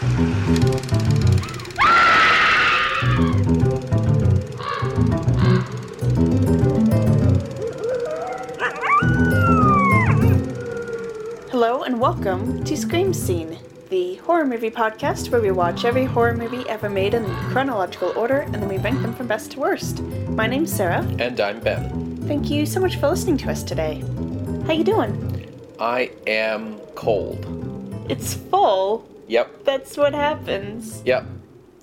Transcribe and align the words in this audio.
Hello 0.00 0.12
and 11.82 12.00
welcome 12.00 12.62
to 12.62 12.76
Scream 12.76 13.12
Scene, 13.12 13.58
the 13.90 14.14
horror 14.16 14.46
movie 14.46 14.70
podcast 14.70 15.32
where 15.32 15.40
we 15.40 15.50
watch 15.50 15.84
every 15.84 16.04
horror 16.04 16.32
movie 16.34 16.62
ever 16.68 16.88
made 16.88 17.14
in 17.14 17.24
chronological 17.50 18.10
order 18.10 18.42
and 18.42 18.54
then 18.54 18.68
we 18.68 18.78
rank 18.78 19.02
them 19.02 19.12
from 19.16 19.26
best 19.26 19.50
to 19.52 19.58
worst. 19.58 20.00
My 20.28 20.46
name's 20.46 20.72
Sarah. 20.72 21.04
And 21.18 21.40
I'm 21.40 21.58
Ben. 21.58 22.18
Thank 22.28 22.50
you 22.50 22.66
so 22.66 22.78
much 22.78 23.00
for 23.00 23.08
listening 23.08 23.36
to 23.38 23.50
us 23.50 23.64
today. 23.64 24.04
How 24.64 24.74
you 24.74 24.84
doing? 24.84 25.50
I 25.80 26.12
am 26.28 26.78
cold. 26.94 27.44
It's 28.08 28.34
full. 28.34 29.17
Yep, 29.28 29.64
That's 29.64 29.96
what 29.96 30.14
happens. 30.14 31.02
yep. 31.04 31.24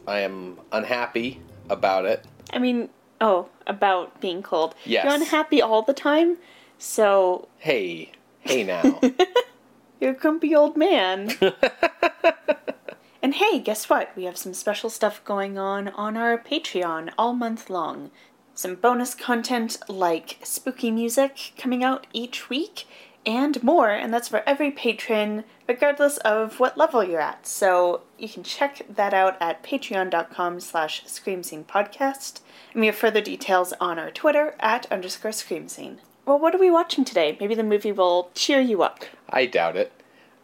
I 0.08 0.20
am 0.20 0.60
unhappy 0.72 1.42
about 1.70 2.06
it. 2.06 2.26
I 2.52 2.60
mean, 2.60 2.90
oh, 3.22 3.50
about 3.66 4.20
being 4.22 4.44
cold. 4.44 4.76
Yes. 4.84 5.06
You're 5.06 5.14
unhappy 5.14 5.62
all 5.62 5.82
the 5.82 5.94
time, 5.94 6.38
so 6.78 7.48
Hey, 7.58 8.12
hey 8.42 8.64
now. 8.64 9.00
you're 10.00 10.12
a 10.12 10.16
grumpy 10.16 10.56
old 10.56 10.76
man. 10.78 11.32
and 13.22 13.36
hey, 13.36 13.60
guess 13.60 13.90
what? 13.90 14.16
We 14.16 14.26
have 14.26 14.38
some 14.38 14.54
special 14.54 14.90
stuff 14.90 15.24
going 15.24 15.58
on 15.58 15.90
on 15.90 16.18
our 16.18 16.38
Patreon 16.38 17.12
all 17.18 17.34
month 17.34 17.70
long. 17.70 18.12
Some 18.54 18.76
bonus 18.76 19.14
content 19.16 19.78
like 19.90 20.38
spooky 20.44 20.92
music 20.92 21.54
coming 21.58 21.84
out 21.84 22.08
each 22.14 22.50
week 22.50 22.88
and 23.26 23.62
more, 23.64 23.90
and 23.90 24.14
that's 24.14 24.28
for 24.28 24.44
every 24.46 24.72
patron, 24.72 25.44
regardless 25.68 26.18
of 26.18 26.60
what 26.60 26.78
level 26.78 27.04
you're 27.04 27.22
at. 27.22 27.48
So 27.48 28.02
you 28.18 28.30
can 28.30 28.44
check 28.44 28.82
that 28.90 29.14
out 29.14 29.38
at 29.42 29.64
patreon.com 29.64 30.60
slash 30.60 31.04
screamscenepodcast. 31.06 32.40
And 32.74 32.82
we 32.82 32.88
have 32.88 32.96
further 32.96 33.22
details 33.22 33.74
on 33.80 33.98
our 34.00 34.12
Twitter 34.12 34.56
at 34.60 34.92
underscore 34.92 35.32
screamscene. 35.32 35.98
Well, 36.26 36.40
what 36.40 36.56
are 36.56 36.60
we 36.60 36.72
watching 36.72 37.06
today? 37.06 37.38
Maybe 37.40 37.56
the 37.56 37.64
movie 37.64 37.92
will 37.92 38.32
cheer 38.34 38.60
you 38.60 38.82
up. 38.82 39.06
I 39.30 39.46
doubt 39.46 39.78
it. 39.78 39.92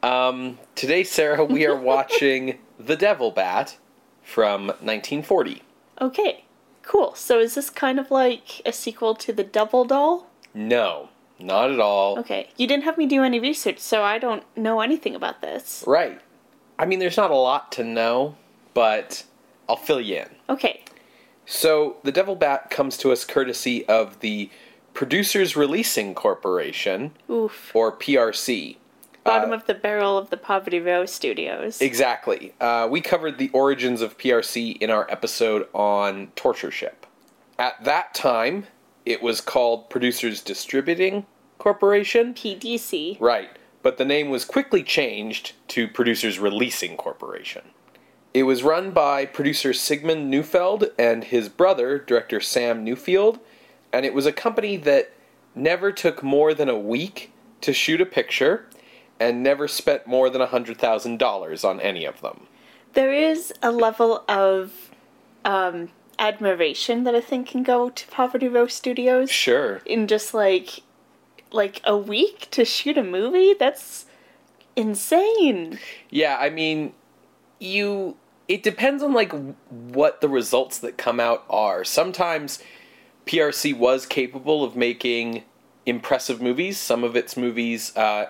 Um, 0.03 0.57
today, 0.75 1.03
Sarah, 1.03 1.45
we 1.45 1.65
are 1.65 1.75
watching 1.75 2.57
The 2.79 2.95
Devil 2.95 3.31
Bat 3.31 3.77
from 4.23 4.67
1940. 4.67 5.61
Okay, 5.99 6.45
cool. 6.81 7.13
So 7.15 7.39
is 7.39 7.55
this 7.55 7.69
kind 7.69 7.99
of 7.99 8.09
like 8.09 8.61
a 8.65 8.73
sequel 8.73 9.15
to 9.15 9.31
The 9.31 9.43
Devil 9.43 9.85
Doll? 9.85 10.27
No, 10.53 11.09
not 11.41 11.71
at 11.71 11.79
all. 11.79 12.19
Okay, 12.19 12.49
you 12.57 12.67
didn't 12.67 12.83
have 12.83 12.97
me 12.97 13.05
do 13.05 13.23
any 13.23 13.39
research, 13.39 13.79
so 13.79 14.03
I 14.03 14.17
don't 14.17 14.43
know 14.57 14.81
anything 14.81 15.15
about 15.15 15.41
this. 15.41 15.83
Right. 15.87 16.19
I 16.79 16.85
mean, 16.85 16.99
there's 16.99 17.17
not 17.17 17.31
a 17.31 17.35
lot 17.35 17.71
to 17.73 17.83
know, 17.83 18.35
but 18.73 19.23
I'll 19.69 19.75
fill 19.75 20.01
you 20.01 20.17
in. 20.17 20.29
Okay, 20.49 20.83
So, 21.45 21.97
The 22.03 22.11
Devil 22.11 22.35
Bat 22.35 22.69
comes 22.69 22.97
to 22.97 23.11
us 23.11 23.23
courtesy 23.25 23.85
of 23.87 24.19
the 24.21 24.49
Producers 24.93 25.55
Releasing 25.55 26.13
Corporation, 26.15 27.11
oof. 27.29 27.71
or 27.75 27.91
PRC. 27.95 28.77
Bottom 29.23 29.53
of 29.53 29.67
the 29.67 29.75
barrel 29.75 30.17
of 30.17 30.31
the 30.31 30.37
Poverty 30.37 30.79
Row 30.79 31.05
Studios. 31.05 31.79
Exactly. 31.79 32.53
Uh, 32.59 32.87
we 32.89 33.01
covered 33.01 33.37
the 33.37 33.49
origins 33.49 34.01
of 34.01 34.17
PRC 34.17 34.77
in 34.81 34.89
our 34.89 35.09
episode 35.11 35.67
on 35.73 36.31
Torture 36.35 36.71
Ship. 36.71 37.05
At 37.59 37.83
that 37.83 38.15
time, 38.15 38.65
it 39.05 39.21
was 39.21 39.39
called 39.39 39.89
Producers 39.91 40.41
Distributing 40.41 41.27
Corporation. 41.61 42.33
PDC. 42.33 43.17
Right. 43.19 43.49
But 43.83 43.97
the 43.97 44.05
name 44.05 44.29
was 44.29 44.45
quickly 44.45 44.81
changed 44.81 45.53
to 45.69 45.87
Producers 45.87 46.39
Releasing 46.39 46.97
Corporation. 46.97 47.61
It 48.33 48.43
was 48.43 48.63
run 48.63 48.89
by 48.89 49.25
producer 49.27 49.71
Sigmund 49.71 50.27
Neufeld 50.29 50.85
and 50.97 51.23
his 51.23 51.49
brother, 51.49 51.99
director 51.99 52.39
Sam 52.39 52.83
Newfield, 52.83 53.39
and 53.93 54.07
it 54.07 54.13
was 54.15 54.25
a 54.25 54.31
company 54.31 54.75
that 54.77 55.11
never 55.53 55.91
took 55.91 56.23
more 56.23 56.55
than 56.55 56.67
a 56.67 56.79
week 56.79 57.31
to 57.61 57.73
shoot 57.73 58.01
a 58.01 58.05
picture 58.07 58.65
and 59.19 59.43
never 59.43 59.67
spent 59.67 60.07
more 60.07 60.31
than 60.31 60.41
$100,000 60.41 61.65
on 61.69 61.79
any 61.79 62.05
of 62.05 62.21
them. 62.21 62.47
There 62.93 63.13
is 63.13 63.53
a 63.61 63.71
level 63.71 64.23
of 64.27 64.89
um, 65.45 65.89
admiration 66.17 67.03
that 67.03 67.13
I 67.13 67.21
think 67.21 67.49
can 67.49 67.61
go 67.61 67.91
to 67.91 68.07
Poverty 68.07 68.47
Row 68.47 68.65
Studios 68.65 69.29
Sure. 69.29 69.81
in 69.85 70.07
just 70.07 70.33
like 70.33 70.81
like 71.51 71.81
a 71.83 71.97
week 71.97 72.47
to 72.51 72.65
shoot 72.65 72.97
a 72.97 73.03
movie. 73.03 73.53
That's 73.53 74.05
insane. 74.75 75.79
Yeah, 76.09 76.37
I 76.39 76.49
mean, 76.49 76.93
you. 77.59 78.17
It 78.47 78.63
depends 78.63 79.01
on 79.01 79.13
like 79.13 79.31
what 79.69 80.19
the 80.19 80.27
results 80.27 80.79
that 80.79 80.97
come 80.97 81.19
out 81.21 81.45
are. 81.49 81.85
Sometimes 81.85 82.61
PRC 83.25 83.77
was 83.77 84.05
capable 84.05 84.63
of 84.63 84.75
making 84.75 85.43
impressive 85.85 86.41
movies. 86.41 86.77
Some 86.77 87.03
of 87.05 87.15
its 87.15 87.37
movies, 87.37 87.95
uh, 87.95 88.25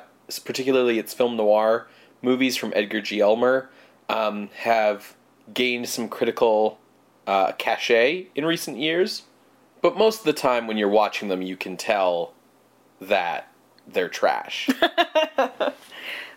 particularly 0.45 0.99
its 0.99 1.13
film 1.13 1.37
noir 1.37 1.87
movies 2.21 2.55
from 2.55 2.71
Edgar 2.75 3.01
G. 3.01 3.21
Ulmer, 3.21 3.71
um, 4.09 4.49
have 4.57 5.15
gained 5.53 5.89
some 5.89 6.07
critical 6.07 6.79
uh, 7.25 7.53
cachet 7.53 8.27
in 8.35 8.45
recent 8.45 8.77
years. 8.77 9.23
But 9.81 9.97
most 9.97 10.19
of 10.19 10.25
the 10.25 10.33
time, 10.33 10.67
when 10.67 10.77
you're 10.77 10.89
watching 10.89 11.29
them, 11.29 11.41
you 11.41 11.57
can 11.57 11.77
tell 11.77 12.33
that 13.01 13.51
they're 13.87 14.09
trash. 14.09 14.69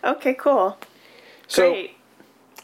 Okay, 0.05 0.35
cool. 0.35 0.77
so. 1.47 1.71
Great. 1.71 1.97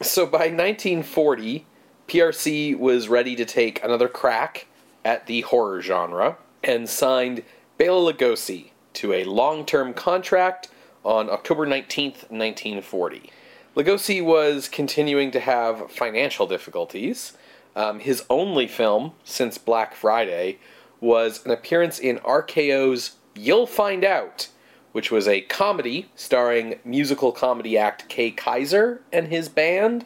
So 0.01 0.25
by 0.25 0.50
1940, 0.50 1.66
PRC 2.07 2.78
was 2.78 3.07
ready 3.07 3.35
to 3.35 3.45
take 3.45 3.84
another 3.84 4.07
crack 4.07 4.67
at 5.06 5.28
the 5.28 5.41
horror 5.41 5.81
genre 5.81 6.38
and 6.63 6.90
signed 6.90 7.44
Bela 7.78 8.13
Lugosi 8.13 8.72
to 8.94 9.13
a 9.13 9.23
long-term 9.23 9.94
contract 9.94 10.69
on 11.03 11.29
October 11.29 11.66
19th, 11.66 12.29
1940. 12.29 13.31
Lugosi 13.75 14.23
was 14.23 14.67
continuing 14.67 15.31
to 15.31 15.40
have 15.40 15.91
financial 15.91 16.47
difficulties. 16.47 17.34
Um, 17.75 18.00
his 18.00 18.23
only 18.29 18.67
film 18.67 19.13
since 19.23 19.57
Black 19.57 19.95
Friday 19.95 20.57
was 21.00 21.45
an 21.45 21.51
appearance 21.51 22.00
in 22.00 22.17
RKO's 22.19 23.17
You'll 23.36 23.68
Find 23.68 24.03
Out, 24.03 24.50
which 24.92 25.12
was 25.12 25.28
a 25.28 25.42
comedy 25.42 26.09
starring 26.16 26.80
musical 26.84 27.31
comedy 27.31 27.78
act 27.78 28.09
Kay 28.09 28.31
Kyser 28.31 29.00
and 29.12 29.28
his 29.28 29.50
band, 29.50 30.06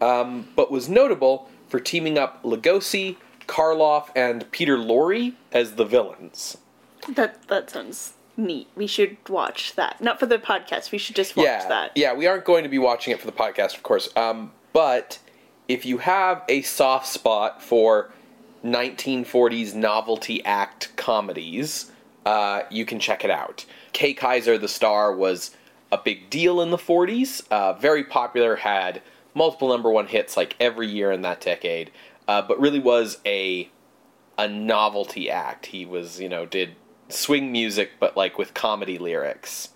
um, 0.00 0.48
but 0.56 0.70
was 0.70 0.88
notable 0.88 1.48
for 1.68 1.80
teaming 1.80 2.18
up 2.18 2.42
Lugosi, 2.42 3.16
Karloff, 3.46 4.10
and 4.14 4.50
Peter 4.50 4.76
Lorre 4.76 5.34
as 5.52 5.74
the 5.74 5.84
villains. 5.84 6.58
That 7.08 7.46
that 7.48 7.70
sounds 7.70 8.14
neat. 8.36 8.68
We 8.74 8.86
should 8.86 9.16
watch 9.28 9.74
that. 9.76 10.00
Not 10.00 10.18
for 10.18 10.26
the 10.26 10.38
podcast. 10.38 10.92
We 10.92 10.98
should 10.98 11.16
just 11.16 11.36
watch 11.36 11.44
yeah, 11.44 11.68
that. 11.68 11.92
yeah, 11.94 12.14
we 12.14 12.26
aren't 12.26 12.44
going 12.44 12.62
to 12.64 12.68
be 12.68 12.78
watching 12.78 13.12
it 13.12 13.20
for 13.20 13.26
the 13.26 13.32
podcast, 13.32 13.76
of 13.76 13.82
course. 13.82 14.14
Um, 14.16 14.52
but 14.72 15.18
if 15.68 15.86
you 15.86 15.98
have 15.98 16.42
a 16.48 16.62
soft 16.62 17.06
spot 17.06 17.62
for 17.62 18.10
1940s 18.64 19.74
novelty 19.74 20.44
act 20.44 20.94
comedies, 20.96 21.90
uh, 22.26 22.62
you 22.70 22.84
can 22.84 22.98
check 22.98 23.24
it 23.24 23.30
out. 23.30 23.64
Kay 23.92 24.14
Kyser, 24.14 24.60
the 24.60 24.68
star, 24.68 25.14
was 25.14 25.56
a 25.92 25.98
big 25.98 26.30
deal 26.30 26.60
in 26.60 26.70
the 26.70 26.76
40s. 26.78 27.42
Uh, 27.50 27.72
very 27.74 28.04
popular, 28.04 28.56
had 28.56 29.02
multiple 29.34 29.68
number 29.68 29.90
one 29.90 30.06
hits 30.06 30.36
like 30.36 30.56
every 30.60 30.86
year 30.86 31.10
in 31.12 31.22
that 31.22 31.40
decade, 31.40 31.90
uh, 32.28 32.42
but 32.42 32.60
really 32.60 32.78
was 32.80 33.18
a 33.26 33.68
a 34.38 34.48
novelty 34.48 35.30
act. 35.30 35.66
He 35.66 35.84
was, 35.84 36.20
you 36.20 36.28
know, 36.28 36.46
did 36.46 36.74
swing 37.08 37.52
music, 37.52 37.90
but 38.00 38.16
like 38.16 38.38
with 38.38 38.54
comedy 38.54 38.98
lyrics. 38.98 39.70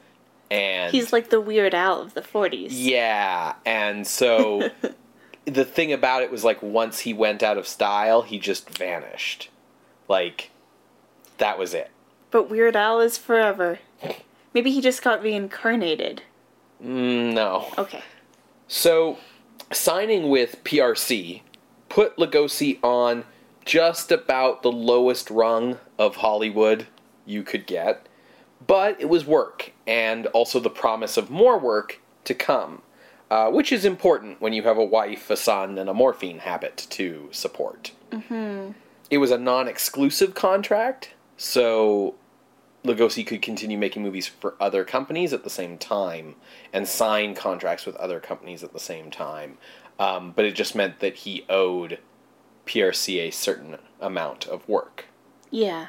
And 0.50 0.92
He's 0.92 1.12
like 1.12 1.30
the 1.30 1.40
Weird 1.40 1.74
Al 1.74 2.00
of 2.00 2.14
the 2.14 2.20
40s. 2.22 2.68
yeah, 2.70 3.54
and 3.66 4.06
so 4.06 4.70
the 5.44 5.64
thing 5.64 5.92
about 5.92 6.22
it 6.22 6.30
was 6.30 6.44
like 6.44 6.62
once 6.62 7.00
he 7.00 7.12
went 7.12 7.42
out 7.42 7.58
of 7.58 7.66
style, 7.66 8.22
he 8.22 8.38
just 8.38 8.70
vanished. 8.70 9.50
Like 10.08 10.50
that 11.38 11.58
was 11.58 11.74
it. 11.74 11.90
But 12.34 12.50
Weird 12.50 12.74
Al 12.74 13.00
is 13.00 13.16
forever. 13.16 13.78
Maybe 14.52 14.72
he 14.72 14.80
just 14.80 15.04
got 15.04 15.22
reincarnated. 15.22 16.22
Mm, 16.84 17.32
no. 17.32 17.68
Okay. 17.78 18.02
So 18.66 19.18
signing 19.70 20.28
with 20.28 20.64
PRC 20.64 21.42
put 21.88 22.16
Lugosi 22.16 22.82
on 22.82 23.22
just 23.64 24.10
about 24.10 24.64
the 24.64 24.72
lowest 24.72 25.30
rung 25.30 25.78
of 25.96 26.16
Hollywood 26.16 26.88
you 27.24 27.44
could 27.44 27.66
get, 27.66 28.08
but 28.66 29.00
it 29.00 29.08
was 29.08 29.24
work 29.24 29.70
and 29.86 30.26
also 30.26 30.58
the 30.58 30.68
promise 30.68 31.16
of 31.16 31.30
more 31.30 31.56
work 31.56 32.00
to 32.24 32.34
come, 32.34 32.82
uh, 33.30 33.48
which 33.48 33.70
is 33.70 33.84
important 33.84 34.40
when 34.40 34.52
you 34.52 34.64
have 34.64 34.76
a 34.76 34.84
wife, 34.84 35.30
a 35.30 35.36
son, 35.36 35.78
and 35.78 35.88
a 35.88 35.94
morphine 35.94 36.40
habit 36.40 36.88
to 36.90 37.28
support. 37.30 37.92
Mm-hmm. 38.10 38.72
It 39.08 39.18
was 39.18 39.30
a 39.30 39.38
non 39.38 39.68
exclusive 39.68 40.34
contract, 40.34 41.10
so 41.36 42.16
Lugosi 42.84 43.26
could 43.26 43.40
continue 43.40 43.78
making 43.78 44.02
movies 44.02 44.26
for 44.26 44.54
other 44.60 44.84
companies 44.84 45.32
at 45.32 45.42
the 45.42 45.50
same 45.50 45.78
time 45.78 46.34
and 46.72 46.86
sign 46.86 47.34
contracts 47.34 47.86
with 47.86 47.96
other 47.96 48.20
companies 48.20 48.62
at 48.62 48.72
the 48.72 48.80
same 48.80 49.10
time. 49.10 49.56
Um, 49.98 50.32
but 50.34 50.44
it 50.44 50.54
just 50.54 50.74
meant 50.74 51.00
that 51.00 51.16
he 51.16 51.44
owed 51.48 51.98
PRC 52.66 53.20
a 53.20 53.30
certain 53.30 53.76
amount 54.00 54.46
of 54.46 54.68
work. 54.68 55.06
Yeah. 55.50 55.88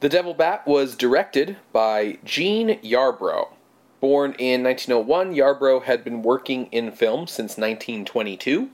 The 0.00 0.08
Devil 0.08 0.34
Bat 0.34 0.66
was 0.66 0.96
directed 0.96 1.56
by 1.72 2.18
Jean 2.24 2.80
Yarbrough. 2.80 3.48
Born 4.00 4.34
in 4.38 4.64
1901, 4.64 5.34
Yarbrough 5.34 5.84
had 5.84 6.02
been 6.02 6.22
working 6.22 6.66
in 6.66 6.90
film 6.90 7.28
since 7.28 7.56
1922, 7.56 8.70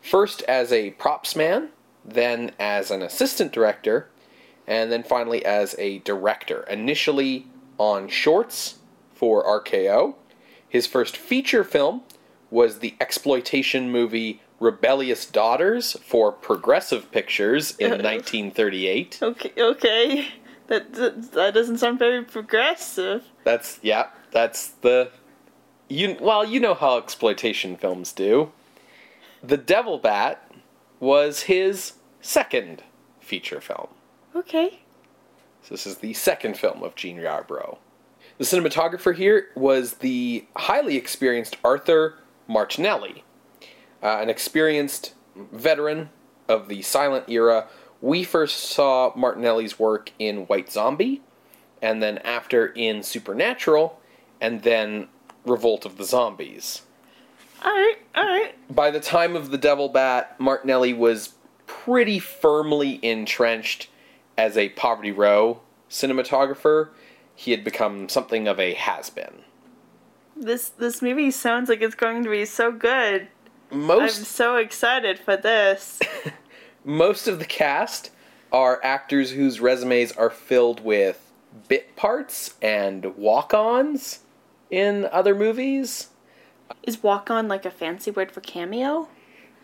first 0.00 0.42
as 0.42 0.72
a 0.72 0.90
props 0.90 1.36
man, 1.36 1.68
then 2.04 2.50
as 2.58 2.90
an 2.90 3.00
assistant 3.00 3.52
director, 3.52 4.08
and 4.66 4.90
then 4.90 5.02
finally 5.02 5.44
as 5.44 5.74
a 5.78 5.98
director. 6.00 6.62
Initially 6.70 7.46
on 7.78 8.08
shorts 8.08 8.78
for 9.12 9.44
RKO. 9.44 10.14
His 10.68 10.86
first 10.86 11.16
feature 11.16 11.64
film 11.64 12.02
was 12.50 12.78
the 12.78 12.94
exploitation 13.00 13.90
movie 13.90 14.40
Rebellious 14.60 15.26
Daughters 15.26 15.96
for 16.04 16.32
Progressive 16.32 17.10
Pictures 17.10 17.76
in 17.76 17.90
1938. 18.02 19.18
Okay. 19.22 19.52
Okay. 19.56 20.28
That, 20.68 20.94
that 20.94 21.32
that 21.32 21.54
doesn't 21.54 21.78
sound 21.78 21.98
very 21.98 22.24
progressive. 22.24 23.24
That's 23.44 23.78
yeah, 23.82 24.08
that's 24.30 24.68
the 24.68 25.10
you 25.88 26.16
well, 26.20 26.44
you 26.44 26.58
know 26.58 26.74
how 26.74 26.96
exploitation 26.96 27.76
films 27.76 28.12
do. 28.12 28.50
The 29.42 29.58
Devil 29.58 29.98
Bat 29.98 30.50
was 31.00 31.42
his 31.42 31.94
second 32.22 32.82
feature 33.20 33.60
film. 33.60 33.88
Okay. 34.34 34.80
So 35.62 35.74
this 35.74 35.86
is 35.86 35.98
the 35.98 36.12
second 36.12 36.58
film 36.58 36.82
of 36.82 36.94
Jean 36.94 37.18
Yarbrough. 37.18 37.78
The 38.38 38.44
cinematographer 38.44 39.14
here 39.14 39.48
was 39.54 39.94
the 39.94 40.44
highly 40.56 40.96
experienced 40.96 41.56
Arthur 41.64 42.16
Martinelli, 42.48 43.24
uh, 44.02 44.18
an 44.20 44.28
experienced 44.28 45.14
veteran 45.36 46.10
of 46.48 46.68
the 46.68 46.82
silent 46.82 47.28
era. 47.28 47.68
We 48.00 48.24
first 48.24 48.58
saw 48.58 49.12
Martinelli's 49.14 49.78
work 49.78 50.10
in 50.18 50.46
White 50.46 50.70
Zombie, 50.70 51.22
and 51.80 52.02
then 52.02 52.18
after 52.18 52.66
in 52.66 53.02
Supernatural, 53.02 54.00
and 54.40 54.62
then 54.62 55.08
Revolt 55.46 55.86
of 55.86 55.96
the 55.96 56.04
Zombies. 56.04 56.82
Alright, 57.64 57.98
alright. 58.16 58.74
By 58.74 58.90
the 58.90 59.00
time 59.00 59.36
of 59.36 59.50
The 59.50 59.58
Devil 59.58 59.88
Bat, 59.88 60.38
Martinelli 60.38 60.92
was 60.92 61.34
pretty 61.66 62.18
firmly 62.18 62.98
entrenched 63.02 63.88
as 64.36 64.56
a 64.56 64.70
Poverty 64.70 65.12
Row 65.12 65.60
cinematographer. 65.90 66.90
He 67.34 67.50
had 67.50 67.64
become 67.64 68.08
something 68.08 68.46
of 68.46 68.60
a 68.60 68.74
has 68.74 69.10
been. 69.10 69.42
This 70.36 70.68
this 70.68 71.00
movie 71.00 71.30
sounds 71.30 71.68
like 71.68 71.80
it's 71.80 71.94
going 71.94 72.24
to 72.24 72.30
be 72.30 72.44
so 72.44 72.72
good. 72.72 73.28
Most 73.70 74.18
I'm 74.18 74.24
so 74.24 74.56
excited 74.56 75.18
for 75.18 75.36
this. 75.36 76.00
most 76.84 77.28
of 77.28 77.38
the 77.38 77.44
cast 77.44 78.10
are 78.52 78.80
actors 78.84 79.32
whose 79.32 79.60
resumes 79.60 80.12
are 80.12 80.30
filled 80.30 80.84
with 80.84 81.32
bit 81.68 81.96
parts 81.96 82.54
and 82.62 83.16
walk-ons 83.16 84.20
in 84.70 85.08
other 85.10 85.34
movies. 85.34 86.08
Is 86.82 87.02
walk 87.02 87.30
on 87.30 87.48
like 87.48 87.64
a 87.64 87.70
fancy 87.70 88.10
word 88.10 88.32
for 88.32 88.40
cameo? 88.40 89.08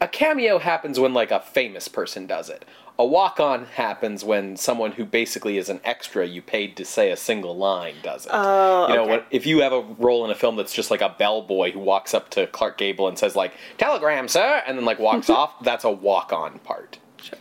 A 0.00 0.08
cameo 0.08 0.58
happens 0.58 0.98
when 0.98 1.12
like 1.12 1.30
a 1.30 1.40
famous 1.40 1.88
person 1.88 2.26
does 2.26 2.48
it. 2.48 2.64
A 3.00 3.06
walk-on 3.06 3.64
happens 3.64 4.26
when 4.26 4.58
someone 4.58 4.92
who 4.92 5.06
basically 5.06 5.56
is 5.56 5.70
an 5.70 5.80
extra 5.84 6.26
you 6.26 6.42
paid 6.42 6.76
to 6.76 6.84
say 6.84 7.10
a 7.10 7.16
single 7.16 7.56
line 7.56 7.94
does 8.02 8.26
it. 8.26 8.30
Oh, 8.30 8.88
you 8.88 8.94
know, 8.94 9.04
okay. 9.04 9.10
when, 9.10 9.22
if 9.30 9.46
you 9.46 9.60
have 9.62 9.72
a 9.72 9.80
role 9.80 10.22
in 10.26 10.30
a 10.30 10.34
film 10.34 10.56
that's 10.56 10.74
just 10.74 10.90
like 10.90 11.00
a 11.00 11.08
bellboy 11.18 11.72
who 11.72 11.78
walks 11.78 12.12
up 12.12 12.28
to 12.32 12.46
Clark 12.48 12.76
Gable 12.76 13.08
and 13.08 13.18
says 13.18 13.34
like 13.34 13.54
"Telegram, 13.78 14.28
sir," 14.28 14.62
and 14.66 14.76
then 14.76 14.84
like 14.84 14.98
walks 14.98 15.30
off, 15.30 15.64
that's 15.64 15.84
a 15.84 15.90
walk-on 15.90 16.58
part. 16.58 16.98
Sure. 17.22 17.38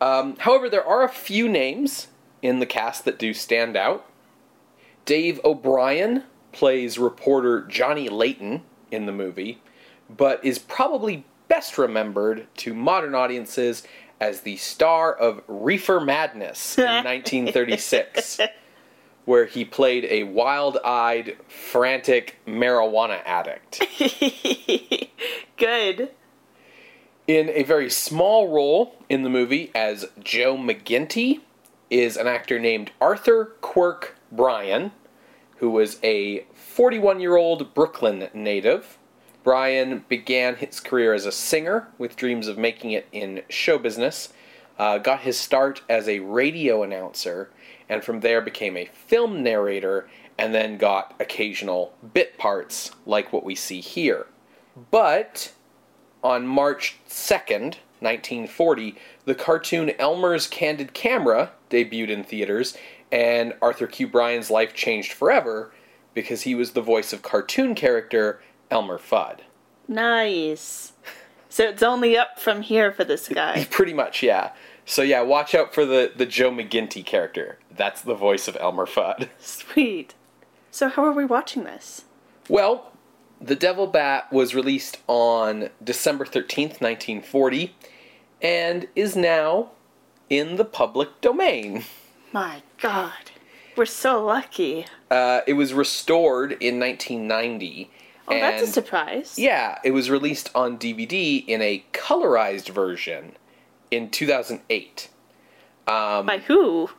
Um, 0.00 0.34
however, 0.38 0.70
there 0.70 0.86
are 0.86 1.04
a 1.04 1.10
few 1.10 1.46
names 1.46 2.06
in 2.40 2.60
the 2.60 2.66
cast 2.66 3.04
that 3.04 3.18
do 3.18 3.34
stand 3.34 3.76
out. 3.76 4.10
Dave 5.04 5.38
O'Brien 5.44 6.22
plays 6.52 6.96
reporter 6.96 7.66
Johnny 7.66 8.08
Layton 8.08 8.62
in 8.90 9.04
the 9.04 9.12
movie, 9.12 9.60
but 10.08 10.42
is 10.42 10.58
probably 10.58 11.26
best 11.48 11.78
remembered 11.78 12.46
to 12.56 12.74
modern 12.74 13.14
audiences 13.14 13.82
as 14.20 14.42
the 14.42 14.56
star 14.56 15.12
of 15.12 15.42
Reefer 15.46 16.00
Madness 16.00 16.78
in 16.78 16.84
1936, 17.04 18.40
where 19.24 19.46
he 19.46 19.64
played 19.64 20.04
a 20.06 20.24
wild 20.24 20.78
eyed, 20.84 21.36
frantic 21.48 22.38
marijuana 22.46 23.20
addict. 23.24 23.82
good. 25.56 26.10
In 27.26 27.48
a 27.48 27.64
very 27.64 27.90
small 27.90 28.48
role 28.48 28.94
in 29.08 29.22
the 29.22 29.28
movie 29.28 29.72
as 29.74 30.06
Joe 30.22 30.56
McGinty 30.56 31.40
is 31.90 32.16
an 32.16 32.26
actor 32.28 32.58
named 32.58 32.92
Arthur 33.00 33.56
Quirk 33.60 34.16
Bryan, 34.30 34.92
who 35.56 35.70
was 35.70 35.98
a 36.04 36.46
41 36.54 37.20
year 37.20 37.36
old 37.36 37.74
Brooklyn 37.74 38.28
native. 38.32 38.98
Bryan 39.46 40.04
began 40.08 40.56
his 40.56 40.80
career 40.80 41.14
as 41.14 41.24
a 41.24 41.30
singer 41.30 41.86
with 41.98 42.16
dreams 42.16 42.48
of 42.48 42.58
making 42.58 42.90
it 42.90 43.06
in 43.12 43.44
show 43.48 43.78
business, 43.78 44.32
uh, 44.76 44.98
got 44.98 45.20
his 45.20 45.38
start 45.38 45.82
as 45.88 46.08
a 46.08 46.18
radio 46.18 46.82
announcer, 46.82 47.50
and 47.88 48.02
from 48.02 48.18
there 48.18 48.40
became 48.40 48.76
a 48.76 48.90
film 48.92 49.44
narrator 49.44 50.08
and 50.36 50.52
then 50.52 50.76
got 50.76 51.14
occasional 51.20 51.94
bit 52.12 52.36
parts 52.38 52.90
like 53.06 53.32
what 53.32 53.44
we 53.44 53.54
see 53.54 53.80
here. 53.80 54.26
But 54.90 55.52
on 56.24 56.44
March 56.44 56.96
2nd, 57.08 57.76
1940, 58.00 58.96
the 59.26 59.36
cartoon 59.36 59.92
Elmer's 60.00 60.48
Candid 60.48 60.92
Camera 60.92 61.52
debuted 61.70 62.08
in 62.08 62.24
theaters, 62.24 62.76
and 63.12 63.54
Arthur 63.62 63.86
Q. 63.86 64.08
Bryan's 64.08 64.50
life 64.50 64.74
changed 64.74 65.12
forever 65.12 65.72
because 66.14 66.42
he 66.42 66.56
was 66.56 66.72
the 66.72 66.82
voice 66.82 67.12
of 67.12 67.22
cartoon 67.22 67.76
character 67.76 68.40
Elmer 68.70 68.98
Fudd. 68.98 69.40
Nice. 69.88 70.92
So 71.48 71.64
it's 71.64 71.82
only 71.82 72.16
up 72.18 72.38
from 72.38 72.62
here 72.62 72.92
for 72.92 73.04
this 73.04 73.28
guy. 73.28 73.64
Pretty 73.70 73.92
much, 73.94 74.22
yeah. 74.22 74.52
So 74.84 75.02
yeah, 75.02 75.22
watch 75.22 75.54
out 75.54 75.74
for 75.74 75.84
the, 75.84 76.12
the 76.14 76.26
Joe 76.26 76.50
McGinty 76.50 77.04
character. 77.04 77.58
That's 77.74 78.02
the 78.02 78.14
voice 78.14 78.46
of 78.48 78.56
Elmer 78.60 78.86
Fudd. 78.86 79.28
Sweet. 79.38 80.14
So 80.70 80.88
how 80.88 81.04
are 81.04 81.12
we 81.12 81.24
watching 81.24 81.64
this? 81.64 82.04
Well, 82.48 82.92
The 83.40 83.56
Devil 83.56 83.86
Bat 83.86 84.32
was 84.32 84.54
released 84.54 84.98
on 85.06 85.70
December 85.82 86.24
13th, 86.24 86.80
1940, 86.80 87.74
and 88.42 88.86
is 88.94 89.16
now 89.16 89.70
in 90.28 90.56
the 90.56 90.64
public 90.64 91.20
domain. 91.20 91.84
My 92.32 92.62
god. 92.80 93.30
We're 93.76 93.86
so 93.86 94.24
lucky. 94.24 94.86
Uh, 95.10 95.40
it 95.46 95.52
was 95.54 95.74
restored 95.74 96.52
in 96.52 96.78
1990. 96.80 97.90
Oh, 98.28 98.38
that's 98.38 98.62
a 98.62 98.66
surprise. 98.66 99.38
Yeah, 99.38 99.78
it 99.84 99.92
was 99.92 100.10
released 100.10 100.50
on 100.54 100.78
DVD 100.78 101.44
in 101.46 101.62
a 101.62 101.84
colorized 101.92 102.68
version 102.70 103.36
in 103.90 104.10
2008. 104.10 105.08
Um, 105.86 106.26
By 106.26 106.38
who? 106.38 106.90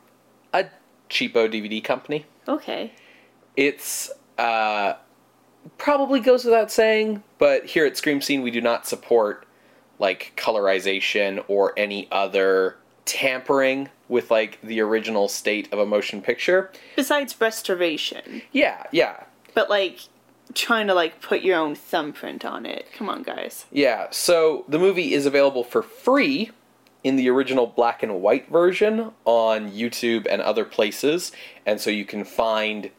a 0.52 0.64
cheapo 1.10 1.50
DVD 1.52 1.82
company. 1.82 2.24
Okay. 2.46 2.92
It's 3.56 4.10
uh, 4.38 4.94
probably 5.76 6.20
goes 6.20 6.44
without 6.44 6.70
saying, 6.70 7.22
but 7.38 7.66
here 7.66 7.84
at 7.84 7.96
Scream 7.96 8.20
Scene 8.20 8.42
we 8.42 8.50
do 8.50 8.60
not 8.60 8.86
support 8.86 9.44
like 9.98 10.32
colorization 10.36 11.44
or 11.48 11.72
any 11.76 12.08
other 12.12 12.76
tampering 13.04 13.88
with 14.08 14.30
like 14.30 14.60
the 14.62 14.80
original 14.80 15.28
state 15.28 15.70
of 15.72 15.78
a 15.78 15.86
motion 15.86 16.22
picture. 16.22 16.70
Besides 16.96 17.38
restoration. 17.40 18.42
Yeah, 18.52 18.84
yeah. 18.92 19.24
But 19.54 19.68
like 19.68 20.00
trying 20.54 20.86
to 20.86 20.94
like 20.94 21.20
put 21.20 21.42
your 21.42 21.58
own 21.58 21.74
thumbprint 21.74 22.44
on 22.44 22.66
it. 22.66 22.86
Come 22.92 23.08
on, 23.08 23.22
guys. 23.22 23.66
Yeah, 23.70 24.08
so 24.10 24.64
the 24.68 24.78
movie 24.78 25.14
is 25.14 25.26
available 25.26 25.64
for 25.64 25.82
free 25.82 26.50
in 27.04 27.16
the 27.16 27.28
original 27.28 27.66
black 27.66 28.02
and 28.02 28.20
white 28.20 28.48
version 28.48 29.12
on 29.24 29.70
YouTube 29.70 30.26
and 30.28 30.42
other 30.42 30.64
places, 30.64 31.32
and 31.64 31.80
so 31.80 31.90
you 31.90 32.04
can 32.04 32.24
find 32.24 32.90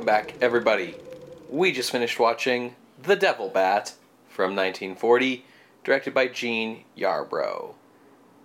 Back, 0.07 0.35
everybody. 0.39 0.95
We 1.49 1.73
just 1.73 1.91
finished 1.91 2.17
watching 2.17 2.77
The 3.03 3.17
Devil 3.17 3.49
Bat 3.49 3.91
from 4.29 4.55
1940, 4.55 5.43
directed 5.83 6.13
by 6.13 6.29
Jean 6.29 6.85
Yarbrough. 6.97 7.73